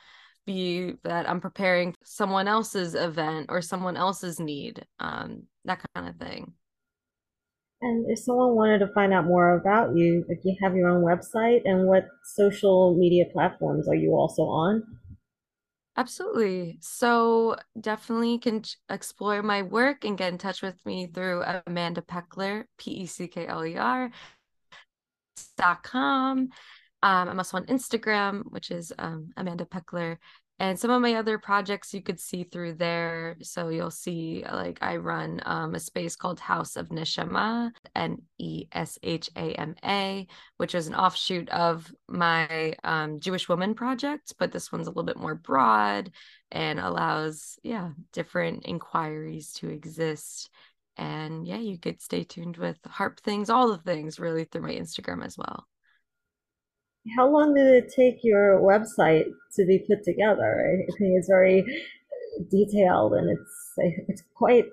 be 0.46 0.94
that 1.02 1.28
i'm 1.28 1.40
preparing 1.40 1.94
someone 2.02 2.48
else's 2.48 2.94
event 2.94 3.46
or 3.50 3.60
someone 3.60 3.96
else's 3.96 4.40
need 4.40 4.84
um 5.00 5.42
that 5.64 5.82
kind 5.94 6.08
of 6.08 6.16
thing 6.16 6.54
and 7.82 8.10
if 8.10 8.18
someone 8.18 8.54
wanted 8.54 8.78
to 8.78 8.88
find 8.88 9.12
out 9.12 9.26
more 9.26 9.56
about 9.56 9.96
you, 9.96 10.24
if 10.28 10.38
you 10.44 10.56
have 10.62 10.74
your 10.74 10.88
own 10.88 11.02
website 11.02 11.62
and 11.64 11.86
what 11.86 12.06
social 12.24 12.96
media 12.96 13.24
platforms 13.32 13.88
are 13.88 13.94
you 13.94 14.12
also 14.12 14.42
on? 14.42 14.82
Absolutely. 15.98 16.78
So 16.80 17.56
definitely 17.80 18.38
can 18.38 18.62
explore 18.90 19.42
my 19.42 19.62
work 19.62 20.04
and 20.04 20.18
get 20.18 20.30
in 20.32 20.38
touch 20.38 20.60
with 20.62 20.76
me 20.84 21.06
through 21.06 21.42
Amanda 21.66 22.02
Peckler, 22.02 22.64
P 22.78 22.90
E 22.90 23.06
C 23.06 23.28
K 23.28 23.46
L 23.46 23.64
E 23.64 23.76
R 23.76 24.10
dot 25.56 25.82
com. 25.82 26.50
Um, 27.02 27.28
I'm 27.28 27.38
also 27.38 27.56
on 27.56 27.66
Instagram, 27.66 28.42
which 28.50 28.70
is 28.70 28.92
um, 28.98 29.30
Amanda 29.36 29.64
Peckler, 29.64 30.16
and 30.58 30.78
some 30.78 30.90
of 30.90 31.02
my 31.02 31.14
other 31.14 31.38
projects 31.38 31.92
you 31.92 32.02
could 32.02 32.18
see 32.18 32.44
through 32.44 32.74
there. 32.74 33.36
So 33.42 33.68
you'll 33.68 33.90
see 33.90 34.44
like 34.50 34.78
i 34.80 34.96
run 34.96 35.40
um, 35.44 35.74
a 35.74 35.80
space 35.80 36.16
called 36.16 36.40
house 36.40 36.76
of 36.76 36.88
neshama 36.88 37.70
n-e-s-h-a-m-a 37.94 38.66
which 40.56 40.74
is 40.74 40.86
an 40.86 40.94
offshoot 40.94 41.48
of 41.50 41.92
my 42.08 42.74
um, 42.84 43.20
jewish 43.20 43.48
woman 43.48 43.74
project 43.74 44.34
but 44.38 44.52
this 44.52 44.72
one's 44.72 44.86
a 44.86 44.90
little 44.90 45.02
bit 45.02 45.18
more 45.18 45.34
broad 45.34 46.10
and 46.50 46.78
allows 46.80 47.58
yeah 47.62 47.90
different 48.12 48.64
inquiries 48.66 49.52
to 49.52 49.68
exist. 49.68 50.50
And 50.96 51.46
yeah 51.46 51.58
you 51.58 51.78
could 51.78 52.00
stay 52.00 52.24
tuned 52.24 52.56
with 52.56 52.78
harp 52.86 53.20
things 53.20 53.50
all 53.50 53.68
the 53.68 53.78
things 53.78 54.18
really 54.18 54.44
through 54.44 54.62
my 54.62 54.72
instagram 54.72 55.22
as 55.24 55.36
well 55.36 55.66
how 57.14 57.28
long 57.28 57.54
did 57.54 57.66
it 57.66 57.92
take 57.94 58.18
your 58.22 58.60
website 58.60 59.26
to 59.54 59.64
be 59.64 59.78
put 59.78 60.02
together? 60.04 60.84
I 60.88 60.92
think 60.98 61.18
it's 61.18 61.28
very 61.28 61.64
detailed 62.50 63.14
and 63.14 63.30
it's 63.30 64.08
it's 64.08 64.22
quite 64.34 64.66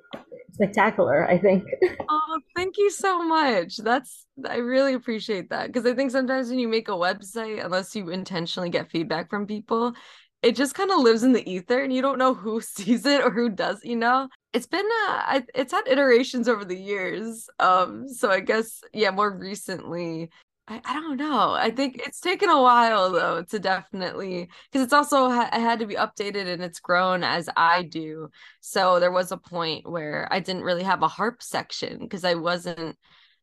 spectacular 0.51 1.29
i 1.29 1.37
think. 1.37 1.63
Oh 2.09 2.39
thank 2.55 2.77
you 2.77 2.89
so 2.89 3.23
much. 3.23 3.77
That's 3.77 4.25
i 4.47 4.57
really 4.57 4.93
appreciate 4.93 5.49
that 5.49 5.67
because 5.67 5.85
i 5.85 5.93
think 5.95 6.11
sometimes 6.11 6.49
when 6.49 6.59
you 6.59 6.67
make 6.67 6.89
a 6.89 6.91
website 6.91 7.63
unless 7.63 7.95
you 7.95 8.09
intentionally 8.09 8.69
get 8.69 8.89
feedback 8.89 9.29
from 9.29 9.47
people 9.47 9.93
it 10.41 10.55
just 10.55 10.75
kind 10.75 10.91
of 10.91 10.99
lives 10.99 11.23
in 11.23 11.31
the 11.31 11.49
ether 11.49 11.81
and 11.81 11.93
you 11.93 12.01
don't 12.01 12.17
know 12.17 12.33
who 12.33 12.59
sees 12.75 13.05
it 13.05 13.21
or 13.21 13.29
who 13.29 13.49
does 13.49 13.79
you 13.83 13.95
know? 13.95 14.27
It's 14.51 14.67
been 14.67 14.87
uh 15.07 15.41
it's 15.55 15.71
had 15.71 15.87
iterations 15.87 16.47
over 16.47 16.65
the 16.65 16.77
years 16.77 17.47
um 17.59 18.07
so 18.07 18.29
i 18.29 18.39
guess 18.39 18.81
yeah 18.93 19.11
more 19.11 19.35
recently 19.35 20.29
I, 20.67 20.81
I 20.85 20.93
don't 20.93 21.17
know. 21.17 21.51
I 21.51 21.71
think 21.71 21.97
it's 21.97 22.21
taken 22.21 22.49
a 22.49 22.61
while 22.61 23.11
though 23.11 23.43
to 23.43 23.59
definitely 23.59 24.49
because 24.71 24.83
it's 24.83 24.93
also 24.93 25.29
ha- 25.29 25.49
had 25.51 25.79
to 25.79 25.85
be 25.85 25.95
updated 25.95 26.47
and 26.47 26.63
it's 26.63 26.79
grown 26.79 27.23
as 27.23 27.49
I 27.57 27.83
do. 27.83 28.29
So 28.61 28.99
there 28.99 29.11
was 29.11 29.31
a 29.31 29.37
point 29.37 29.89
where 29.89 30.27
I 30.31 30.39
didn't 30.39 30.63
really 30.63 30.83
have 30.83 31.03
a 31.03 31.07
harp 31.09 31.43
section 31.43 31.99
because 31.99 32.23
I 32.23 32.35
wasn't 32.35 32.97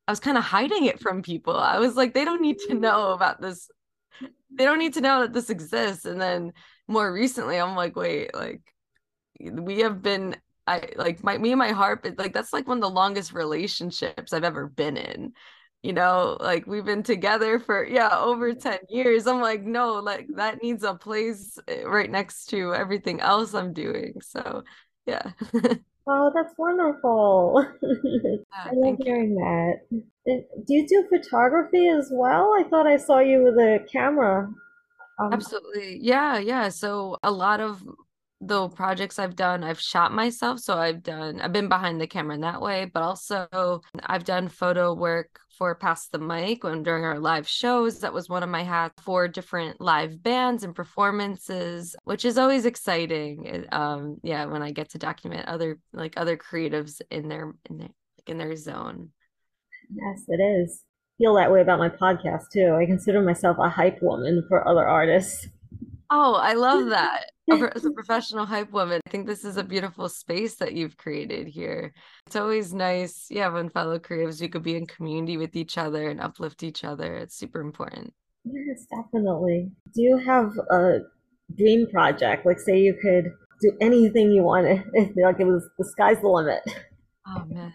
I 0.09 0.13
was 0.13 0.21
kind 0.21 0.39
of 0.39 0.45
hiding 0.45 0.87
it 0.87 1.01
from 1.01 1.23
people. 1.23 1.57
I 1.57 1.79
was 1.79 1.95
like 1.97 2.15
they 2.15 2.25
don't 2.25 2.43
need 2.43 2.59
to 2.69 2.75
know 2.75 3.13
about 3.13 3.41
this. 3.41 3.69
They 4.53 4.65
don't 4.65 4.79
need 4.79 4.95
to 4.95 5.03
know 5.03 5.21
that 5.23 5.33
this 5.35 5.51
exists. 5.51 6.07
And 6.07 6.21
then 6.21 6.53
more 6.89 7.13
recently 7.13 7.59
I'm 7.59 7.77
like 7.77 7.97
wait, 7.97 8.35
like 8.35 8.63
we 9.41 9.81
have 9.81 10.03
been 10.03 10.37
I 10.67 10.91
like 10.97 11.25
my 11.25 11.39
me 11.39 11.53
and 11.53 11.59
my 11.59 11.73
harp 11.73 12.07
like 12.19 12.33
that's 12.33 12.53
like 12.53 12.69
one 12.69 12.79
of 12.79 12.83
the 12.83 12.91
longest 12.91 13.33
relationships 13.33 14.33
I've 14.33 14.45
ever 14.45 14.67
been 14.67 14.97
in 14.97 15.33
you 15.83 15.93
know 15.93 16.37
like 16.41 16.67
we've 16.67 16.85
been 16.85 17.03
together 17.03 17.59
for 17.59 17.87
yeah 17.87 18.19
over 18.19 18.53
10 18.55 18.79
years. 18.89 19.27
I'm 19.27 19.41
like 19.41 19.63
no 19.63 19.95
like 19.95 20.29
that 20.37 20.63
needs 20.63 20.85
a 20.85 20.95
place 20.95 21.59
eh, 21.69 21.83
right 21.85 22.11
next 22.11 22.47
to 22.47 22.75
everything 22.75 23.21
else 23.21 23.55
i'm 23.55 23.73
doing. 23.73 24.15
So 24.23 24.65
yeah. 25.07 25.33
Oh 26.07 26.33
that's 26.35 26.55
wonderful. 26.59 27.65
Yeah, 28.53 28.65
i 28.65 28.71
love 28.73 28.97
hearing 29.05 29.31
you. 29.31 29.37
that. 29.37 30.67
Do 30.67 30.75
you 30.75 30.87
do 30.87 31.07
photography 31.09 31.89
as 31.89 32.09
well? 32.13 32.53
I 32.59 32.65
thought 32.69 32.87
i 32.87 32.97
saw 32.97 33.21
you 33.21 33.43
with 33.45 33.55
a 33.55 33.79
camera. 33.93 34.49
Um, 35.19 35.33
absolutely. 35.33 35.99
Yeah 36.01 36.39
yeah. 36.39 36.69
So 36.69 37.19
a 37.23 37.31
lot 37.31 37.61
of 37.61 37.83
the 38.41 38.69
projects 38.71 39.19
I've 39.19 39.37
done, 39.37 39.63
I've 39.63 39.81
shot 39.81 40.13
myself. 40.13 40.61
So 40.61 40.79
I've 40.79 41.03
done, 41.03 41.41
I've 41.41 41.53
been 41.53 41.69
behind 41.69 42.01
the 42.01 42.07
camera 42.07 42.35
in 42.35 42.41
that 42.41 42.61
way, 42.61 42.87
but 42.93 43.03
also 43.03 43.83
I've 44.03 44.25
done 44.25 44.49
photo 44.49 44.95
work 44.95 45.41
for 45.61 45.75
Pass 45.75 46.09
the 46.09 46.19
Mic 46.19 46.65
when 46.65 46.83
during 46.83 47.05
our 47.05 47.21
live 47.21 47.47
shows. 47.47 48.01
That 48.01 48.15
was 48.15 48.31
one 48.31 48.43
of 48.43 48.49
my 48.49 48.63
hats 48.63 49.03
for 49.03 49.29
different 49.29 49.79
live 49.79 50.23
bands 50.23 50.65
and 50.65 50.75
performances, 50.75 51.95
which 52.05 52.25
is 52.25 52.39
always 52.39 52.65
exciting. 52.65 53.67
Um, 53.71 54.17
yeah, 54.23 54.47
when 54.47 54.63
I 54.63 54.71
get 54.71 54.89
to 54.93 54.99
document 54.99 55.47
other 55.47 55.79
like 55.93 56.15
other 56.17 56.39
creatives 56.39 57.03
in 57.11 57.29
their 57.29 57.53
in 57.69 57.77
their 57.77 57.91
in 58.27 58.39
their 58.39 58.57
zone. 58.57 59.11
Yes, 59.95 60.25
it 60.29 60.41
is. 60.41 60.83
Feel 61.19 61.35
that 61.35 61.53
way 61.53 61.61
about 61.61 61.79
my 61.79 61.91
podcast 61.91 62.45
too. 62.51 62.75
I 62.81 62.87
consider 62.87 63.21
myself 63.21 63.59
a 63.61 63.69
hype 63.69 63.99
woman 64.01 64.47
for 64.49 64.67
other 64.67 64.89
artists. 64.89 65.47
Oh, 66.11 66.35
I 66.35 66.55
love 66.55 66.89
that. 66.91 67.31
As 67.51 67.85
a 67.85 67.91
professional 67.91 68.47
hype 68.47 68.71
woman, 68.71 69.01
I 69.07 69.11
think 69.11 69.27
this 69.27 69.45
is 69.45 69.57
a 69.57 69.65
beautiful 69.65 70.09
space 70.09 70.55
that 70.57 70.75
you've 70.75 70.97
created 70.97 71.49
here. 71.49 71.93
It's 72.27 72.37
always 72.37 72.73
nice, 72.73 73.27
yeah, 73.29 73.49
when 73.49 73.69
fellow 73.71 73.99
creatives, 73.99 74.41
you 74.41 74.49
could 74.49 74.63
be 74.63 74.77
in 74.77 74.87
community 74.87 75.37
with 75.37 75.57
each 75.57 75.77
other 75.77 76.09
and 76.09 76.21
uplift 76.21 76.63
each 76.63 76.85
other. 76.85 77.17
It's 77.17 77.37
super 77.37 77.61
important. 77.61 78.15
Yes, 78.45 78.87
definitely. 78.87 79.71
Do 79.95 80.03
you 80.03 80.17
have 80.19 80.53
a 80.71 81.01
dream 81.57 81.89
project? 81.89 82.47
Like, 82.47 82.61
say 82.61 82.79
you 82.79 82.95
could 83.03 83.33
do 83.61 83.73
anything 83.81 84.31
you 84.31 84.43
wanted, 84.43 84.85
like 85.17 85.41
it 85.41 85.45
was 85.45 85.69
the 85.79 85.85
sky's 85.85 86.21
the 86.21 86.29
limit. 86.29 86.63
Oh 87.27 87.45
man, 87.47 87.75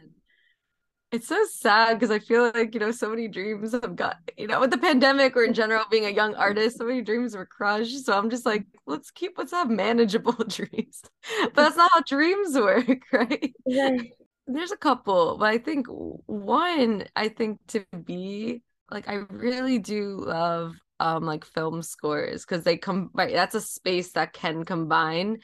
it's 1.16 1.28
so 1.28 1.44
sad 1.50 1.96
because 1.98 2.12
I 2.12 2.20
feel 2.20 2.52
like, 2.54 2.74
you 2.74 2.80
know, 2.80 2.92
so 2.92 3.10
many 3.10 3.28
dreams 3.28 3.72
have 3.72 3.96
got, 3.96 4.18
you 4.38 4.48
know, 4.48 4.60
with 4.60 4.72
the 4.72 4.78
pandemic 4.78 5.36
or 5.36 5.44
in 5.44 5.54
general 5.62 5.86
being 5.90 6.06
a 6.06 6.10
young 6.10 6.36
artist, 6.36 6.78
so 6.78 6.86
many 6.86 7.02
dreams 7.02 7.36
were 7.36 7.46
crushed. 7.46 8.06
So 8.06 8.18
I'm 8.18 8.30
just 8.30 8.46
like, 8.46 8.66
let's 8.86 9.12
keep, 9.12 9.38
let's 9.38 9.52
have 9.52 9.70
manageable 9.70 10.34
dreams. 10.48 11.02
But 11.42 11.56
that's 11.56 11.78
not 11.78 11.92
how 11.94 12.02
dreams 12.02 12.56
work, 12.56 13.02
right? 13.14 13.54
Yeah. 13.66 13.98
There's 14.48 14.72
a 14.72 14.78
couple, 14.78 15.38
but 15.40 15.46
I 15.46 15.58
think 15.58 15.88
one, 15.90 17.06
I 17.16 17.30
think 17.30 17.60
to 17.70 17.84
be 18.04 18.62
like, 18.92 19.08
I 19.08 19.16
really 19.32 19.80
do 19.80 20.24
love 20.26 20.76
um 21.02 21.26
like 21.26 21.44
film 21.44 21.82
scores 21.82 22.46
because 22.46 22.64
they 22.64 22.78
come 22.78 23.10
by 23.14 23.30
that's 23.30 23.54
a 23.54 23.60
space 23.60 24.14
that 24.14 24.32
can 24.32 24.64
combine 24.64 25.40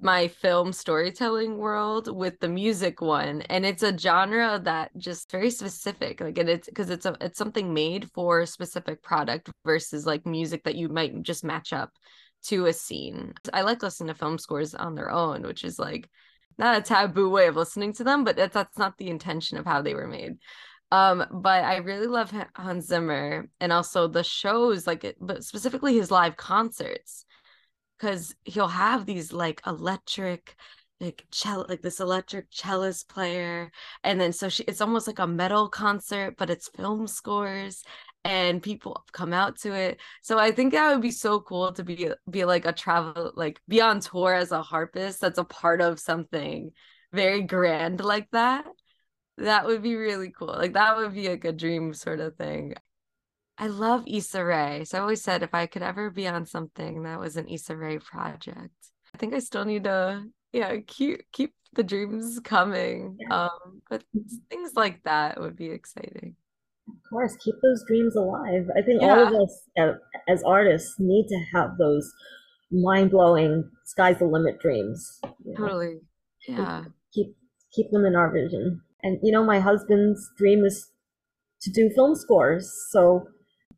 my 0.00 0.26
film 0.26 0.72
storytelling 0.72 1.56
world 1.56 2.14
with 2.14 2.38
the 2.40 2.48
music 2.48 3.00
one 3.00 3.42
and 3.42 3.64
it's 3.64 3.82
a 3.82 3.96
genre 3.96 4.60
that 4.62 4.90
just 4.98 5.30
very 5.30 5.50
specific 5.50 6.20
like 6.20 6.36
and 6.36 6.48
it's 6.48 6.68
because 6.68 6.90
it's 6.90 7.06
a 7.06 7.16
it's 7.20 7.38
something 7.38 7.72
made 7.72 8.10
for 8.12 8.40
a 8.40 8.46
specific 8.46 9.02
product 9.02 9.50
versus 9.64 10.04
like 10.04 10.26
music 10.26 10.64
that 10.64 10.74
you 10.74 10.88
might 10.88 11.22
just 11.22 11.44
match 11.44 11.72
up 11.72 11.90
to 12.42 12.66
a 12.66 12.72
scene. 12.74 13.32
I 13.54 13.62
like 13.62 13.82
listening 13.82 14.08
to 14.08 14.14
film 14.14 14.36
scores 14.38 14.74
on 14.74 14.94
their 14.94 15.10
own 15.10 15.42
which 15.42 15.62
is 15.62 15.78
like 15.78 16.10
not 16.58 16.76
a 16.76 16.82
taboo 16.82 17.30
way 17.30 17.46
of 17.46 17.56
listening 17.56 17.92
to 17.94 18.04
them 18.04 18.24
but 18.24 18.36
that's 18.36 18.54
that's 18.54 18.76
not 18.76 18.98
the 18.98 19.08
intention 19.08 19.58
of 19.58 19.64
how 19.64 19.80
they 19.80 19.94
were 19.94 20.08
made. 20.08 20.38
Um, 20.90 21.24
but 21.32 21.64
I 21.64 21.78
really 21.78 22.06
love 22.06 22.32
Hans 22.54 22.86
Zimmer 22.86 23.48
and 23.60 23.72
also 23.72 24.06
the 24.06 24.22
shows, 24.22 24.86
like, 24.86 25.16
but 25.20 25.42
specifically 25.42 25.94
his 25.94 26.12
live 26.12 26.36
concerts, 26.36 27.24
because 27.98 28.34
he'll 28.44 28.68
have 28.68 29.06
these 29.06 29.32
like 29.32 29.60
electric, 29.66 30.56
like 31.00 31.24
cello, 31.30 31.66
like 31.68 31.82
this 31.82 32.00
electric 32.00 32.46
cellist 32.50 33.08
player, 33.08 33.70
and 34.02 34.20
then 34.20 34.32
so 34.32 34.48
she, 34.48 34.64
it's 34.64 34.80
almost 34.80 35.06
like 35.06 35.18
a 35.18 35.26
metal 35.26 35.68
concert, 35.68 36.36
but 36.38 36.50
it's 36.50 36.68
film 36.68 37.06
scores, 37.06 37.84
and 38.24 38.62
people 38.62 39.04
come 39.12 39.32
out 39.32 39.58
to 39.60 39.72
it. 39.74 40.00
So 40.22 40.38
I 40.38 40.50
think 40.52 40.72
that 40.72 40.90
would 40.92 41.02
be 41.02 41.10
so 41.10 41.40
cool 41.40 41.72
to 41.72 41.84
be 41.84 42.10
be 42.30 42.44
like 42.44 42.66
a 42.66 42.72
travel, 42.72 43.32
like 43.36 43.60
be 43.68 43.80
on 43.80 44.00
tour 44.00 44.34
as 44.34 44.52
a 44.52 44.62
harpist 44.62 45.20
that's 45.20 45.38
a 45.38 45.44
part 45.44 45.80
of 45.80 46.00
something 46.00 46.72
very 47.12 47.42
grand 47.42 48.02
like 48.02 48.28
that 48.32 48.66
that 49.38 49.66
would 49.66 49.82
be 49.82 49.96
really 49.96 50.30
cool. 50.30 50.48
Like 50.48 50.74
that 50.74 50.96
would 50.96 51.14
be 51.14 51.28
like 51.28 51.44
a 51.44 51.52
dream 51.52 51.94
sort 51.94 52.20
of 52.20 52.36
thing. 52.36 52.74
I 53.56 53.68
love 53.68 54.04
Issa 54.06 54.44
Rae. 54.44 54.84
So 54.84 54.98
I 54.98 55.00
always 55.00 55.22
said 55.22 55.42
if 55.42 55.54
I 55.54 55.66
could 55.66 55.82
ever 55.82 56.10
be 56.10 56.26
on 56.26 56.46
something 56.46 57.04
that 57.04 57.20
was 57.20 57.36
an 57.36 57.48
Issa 57.48 57.76
Rae 57.76 57.98
project. 57.98 58.74
I 59.14 59.18
think 59.18 59.32
I 59.34 59.38
still 59.38 59.64
need 59.64 59.84
to 59.84 60.24
yeah, 60.52 60.76
keep 60.86 61.20
keep 61.32 61.52
the 61.74 61.82
dreams 61.82 62.40
coming. 62.44 63.16
Yeah. 63.20 63.44
Um, 63.44 63.82
but 63.90 64.04
things 64.48 64.72
like 64.76 65.02
that 65.04 65.40
would 65.40 65.56
be 65.56 65.70
exciting. 65.70 66.36
Of 66.88 66.94
course, 67.10 67.36
keep 67.36 67.54
those 67.62 67.84
dreams 67.86 68.14
alive. 68.14 68.66
I 68.76 68.82
think 68.82 69.02
yeah. 69.02 69.08
all 69.08 69.26
of 69.26 69.34
us 69.34 69.62
uh, 69.78 69.92
as 70.28 70.42
artists 70.44 70.96
need 70.98 71.26
to 71.28 71.38
have 71.52 71.78
those 71.78 72.12
mind-blowing 72.70 73.70
sky's 73.84 74.18
the 74.18 74.26
limit 74.26 74.60
dreams. 74.60 75.20
You 75.44 75.54
know? 75.54 75.66
Totally. 75.66 75.98
Yeah. 76.46 76.84
Keep 77.12 77.36
keep 77.72 77.90
them 77.90 78.04
in 78.04 78.14
our 78.14 78.32
vision. 78.32 78.80
And 79.02 79.18
you 79.22 79.32
know, 79.32 79.44
my 79.44 79.60
husband's 79.60 80.30
dream 80.36 80.64
is 80.64 80.90
to 81.62 81.70
do 81.70 81.90
film 81.94 82.14
scores. 82.14 82.70
So 82.90 83.26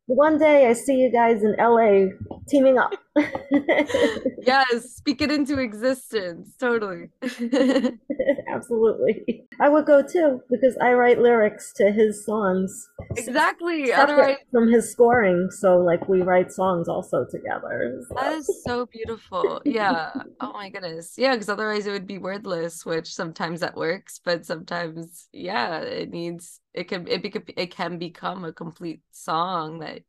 one 0.06 0.38
day 0.38 0.66
I 0.68 0.72
see 0.72 0.94
you 0.94 1.10
guys 1.10 1.42
in 1.42 1.54
LA 1.58 2.14
teaming 2.48 2.78
up. 2.78 2.92
yes, 4.42 4.96
speak 4.96 5.22
it 5.22 5.30
into 5.30 5.58
existence. 5.58 6.54
Totally. 6.58 7.08
Absolutely. 8.48 9.44
I 9.60 9.68
would 9.68 9.86
go 9.86 10.02
too 10.02 10.40
because 10.50 10.76
I 10.82 10.92
write 10.92 11.18
lyrics 11.18 11.72
to 11.76 11.90
his 11.90 12.24
songs. 12.24 12.88
Exactly. 13.16 13.92
Otherwise 13.92 14.36
from 14.50 14.68
his 14.68 14.90
scoring. 14.90 15.50
So 15.50 15.78
like 15.78 16.08
we 16.08 16.22
write 16.22 16.52
songs 16.52 16.88
also 16.88 17.24
together. 17.30 18.02
So. 18.08 18.14
That 18.14 18.34
is 18.34 18.62
so 18.64 18.86
beautiful. 18.86 19.62
Yeah. 19.64 20.12
Oh 20.40 20.52
my 20.52 20.68
goodness. 20.68 21.14
Yeah, 21.16 21.32
because 21.32 21.48
otherwise 21.48 21.86
it 21.86 21.92
would 21.92 22.06
be 22.06 22.18
wordless, 22.18 22.84
which 22.84 23.14
sometimes 23.14 23.60
that 23.60 23.76
works, 23.76 24.20
but 24.22 24.44
sometimes 24.44 25.28
yeah, 25.32 25.78
it 25.78 26.10
needs 26.10 26.60
it 26.74 26.88
can 26.88 27.08
it, 27.08 27.22
be, 27.22 27.32
it 27.56 27.70
can 27.70 27.98
become 27.98 28.44
a 28.44 28.52
complete 28.52 29.00
song 29.10 29.78
that 29.78 30.02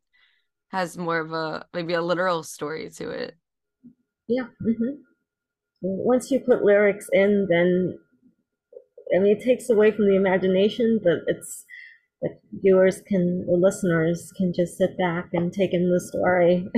has 0.68 0.98
more 0.98 1.18
of 1.18 1.32
a 1.32 1.66
maybe 1.72 1.94
a 1.94 2.02
literal 2.02 2.42
story 2.42 2.90
to 2.90 3.10
it. 3.10 3.36
Yeah. 4.26 4.46
Mm-hmm. 4.62 5.00
Once 5.80 6.30
you 6.30 6.40
put 6.40 6.62
lyrics 6.62 7.06
in, 7.12 7.46
then 7.50 7.98
I 9.14 9.20
mean, 9.20 9.36
it 9.36 9.44
takes 9.44 9.70
away 9.70 9.90
from 9.90 10.06
the 10.06 10.16
imagination, 10.16 11.00
but 11.02 11.18
it's 11.26 11.64
that 12.22 12.38
viewers 12.52 13.00
can, 13.06 13.46
the 13.46 13.56
listeners 13.56 14.32
can 14.36 14.52
just 14.52 14.76
sit 14.76 14.98
back 14.98 15.28
and 15.32 15.52
take 15.52 15.72
in 15.72 15.90
the 15.90 16.00
story. 16.00 16.68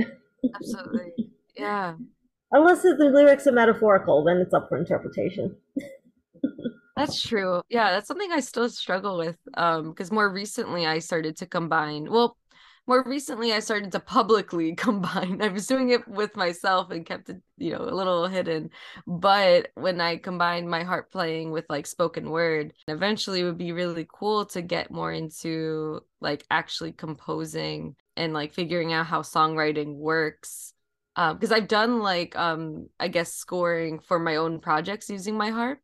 Absolutely. 0.55 1.29
Yeah. 1.57 1.95
Unless 2.53 2.83
the 2.83 3.11
lyrics 3.13 3.45
are 3.45 3.51
metaphorical, 3.51 4.23
then 4.23 4.37
it's 4.37 4.53
up 4.53 4.69
for 4.69 4.77
interpretation. 4.77 5.57
That's 6.95 7.21
true. 7.21 7.61
Yeah, 7.69 7.91
that's 7.91 8.07
something 8.07 8.31
I 8.31 8.39
still 8.39 8.69
struggle 8.69 9.17
with. 9.17 9.37
Um, 9.55 9.89
because 9.89 10.11
more 10.11 10.31
recently 10.31 10.87
I 10.87 10.99
started 10.99 11.35
to 11.37 11.45
combine. 11.45 12.09
Well, 12.09 12.37
more 12.87 13.03
recently 13.03 13.53
I 13.53 13.59
started 13.59 13.91
to 13.93 13.99
publicly 13.99 14.75
combine. 14.75 15.41
I 15.41 15.49
was 15.49 15.67
doing 15.67 15.89
it 15.89 16.07
with 16.07 16.35
myself 16.35 16.91
and 16.91 17.05
kept 17.05 17.29
it, 17.29 17.41
you 17.57 17.71
know, 17.71 17.81
a 17.81 17.95
little 17.95 18.27
hidden. 18.27 18.71
But 19.07 19.69
when 19.75 20.01
I 20.01 20.17
combined 20.17 20.69
my 20.69 20.83
harp 20.83 21.11
playing 21.11 21.51
with 21.51 21.65
like 21.69 21.87
spoken 21.87 22.29
word, 22.29 22.73
eventually 22.87 23.41
it 23.41 23.43
would 23.45 23.57
be 23.57 23.71
really 23.71 24.07
cool 24.11 24.45
to 24.47 24.61
get 24.61 24.91
more 24.91 25.11
into 25.11 26.01
like 26.19 26.45
actually 26.49 26.91
composing 26.91 27.95
and 28.17 28.33
like 28.33 28.53
figuring 28.53 28.93
out 28.93 29.05
how 29.05 29.21
songwriting 29.21 29.95
works. 29.95 30.73
Um, 31.17 31.35
because 31.35 31.51
I've 31.51 31.67
done 31.67 31.99
like 31.99 32.37
um 32.37 32.87
I 32.97 33.09
guess 33.09 33.33
scoring 33.33 33.99
for 33.99 34.17
my 34.17 34.37
own 34.37 34.59
projects 34.59 35.09
using 35.09 35.37
my 35.37 35.49
harp 35.49 35.79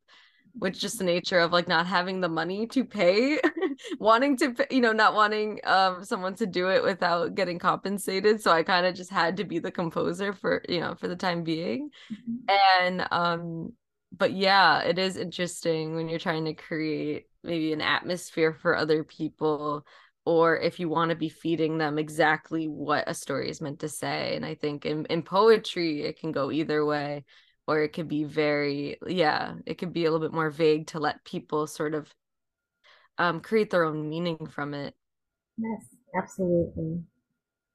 which 0.59 0.79
just 0.79 0.97
the 0.97 1.03
nature 1.03 1.39
of 1.39 1.51
like 1.51 1.67
not 1.67 1.85
having 1.85 2.21
the 2.21 2.29
money 2.29 2.67
to 2.67 2.83
pay 2.83 3.39
wanting 3.99 4.37
to 4.37 4.53
pay, 4.53 4.65
you 4.71 4.81
know 4.81 4.91
not 4.91 5.13
wanting 5.13 5.59
um 5.65 6.03
someone 6.03 6.35
to 6.35 6.45
do 6.45 6.69
it 6.69 6.83
without 6.83 7.35
getting 7.35 7.59
compensated. 7.59 8.41
So 8.41 8.51
i 8.51 8.63
kind 8.63 8.85
of 8.85 8.95
just 8.95 9.11
had 9.11 9.37
to 9.37 9.43
be 9.43 9.59
the 9.59 9.71
composer 9.71 10.33
for 10.33 10.63
you 10.67 10.79
know 10.79 10.95
for 10.95 11.07
the 11.07 11.15
time 11.15 11.43
being. 11.43 11.89
Mm-hmm. 12.11 12.35
and 12.49 13.07
um 13.11 13.73
but 14.17 14.33
yeah 14.33 14.79
it 14.81 14.97
is 14.97 15.17
interesting 15.17 15.95
when 15.95 16.07
you're 16.09 16.19
trying 16.19 16.45
to 16.45 16.53
create 16.53 17.27
maybe 17.43 17.73
an 17.73 17.81
atmosphere 17.81 18.53
for 18.53 18.75
other 18.75 19.03
people 19.03 19.85
or 20.25 20.57
if 20.57 20.79
you 20.79 20.89
want 20.89 21.09
to 21.09 21.15
be 21.15 21.29
feeding 21.29 21.77
them 21.77 21.97
exactly 21.97 22.67
what 22.67 23.05
a 23.07 23.13
story 23.13 23.49
is 23.49 23.61
meant 23.61 23.79
to 23.79 23.89
say. 23.89 24.35
And 24.35 24.45
i 24.45 24.55
think 24.55 24.85
in, 24.85 25.05
in 25.05 25.21
poetry 25.21 26.03
it 26.03 26.19
can 26.19 26.31
go 26.31 26.51
either 26.51 26.85
way 26.85 27.25
or 27.67 27.81
it 27.81 27.93
could 27.93 28.07
be 28.07 28.23
very 28.23 28.97
yeah 29.07 29.53
it 29.65 29.77
could 29.77 29.93
be 29.93 30.05
a 30.05 30.11
little 30.11 30.25
bit 30.25 30.33
more 30.33 30.49
vague 30.49 30.87
to 30.87 30.99
let 30.99 31.23
people 31.25 31.67
sort 31.67 31.93
of 31.93 32.13
um, 33.17 33.39
create 33.39 33.71
their 33.71 33.83
own 33.83 34.09
meaning 34.09 34.47
from 34.47 34.73
it 34.73 34.95
yes 35.57 35.85
absolutely 36.17 37.03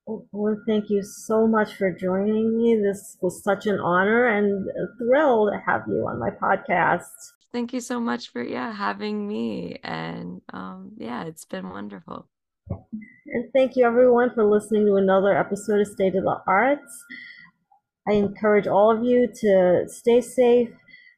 well, 0.07 0.57
thank 0.67 0.91
you 0.91 1.03
so 1.03 1.47
much 1.47 1.75
for 1.75 1.93
joining 1.93 2.59
me. 2.59 2.75
This 2.75 3.17
was 3.21 3.43
such 3.43 3.67
an 3.67 3.79
honor 3.79 4.27
and 4.27 4.69
a 4.69 4.97
thrill 4.99 5.47
to 5.47 5.59
have 5.65 5.83
you 5.87 6.07
on 6.09 6.19
my 6.19 6.31
podcast. 6.31 7.05
Thank 7.53 7.73
you 7.73 7.81
so 7.81 8.01
much 8.01 8.31
for 8.31 8.43
yeah 8.43 8.73
having 8.73 9.29
me, 9.29 9.79
and 9.85 10.41
um, 10.53 10.93
yeah, 10.97 11.25
it's 11.25 11.45
been 11.45 11.69
wonderful. 11.71 12.27
And 12.71 13.53
thank 13.55 13.77
you 13.77 13.87
everyone 13.87 14.31
for 14.35 14.45
listening 14.45 14.87
to 14.87 14.97
another 14.97 15.37
episode 15.37 15.81
of 15.81 15.87
State 15.87 16.17
of 16.17 16.25
the 16.25 16.41
Arts. 16.47 17.05
I 18.09 18.13
encourage 18.13 18.67
all 18.67 18.91
of 18.97 19.05
you 19.05 19.27
to 19.41 19.89
stay 19.89 20.21
safe, 20.21 20.71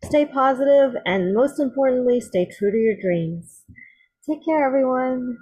stay 0.05 0.27
positive, 0.27 0.95
and 1.07 1.35
most 1.35 1.59
importantly, 1.61 2.21
stay 2.21 2.47
true 2.47 2.71
to 2.71 2.77
your 2.79 2.97
dreams. 3.01 3.65
Take 4.29 4.45
care, 4.45 4.65
everyone. 4.67 5.39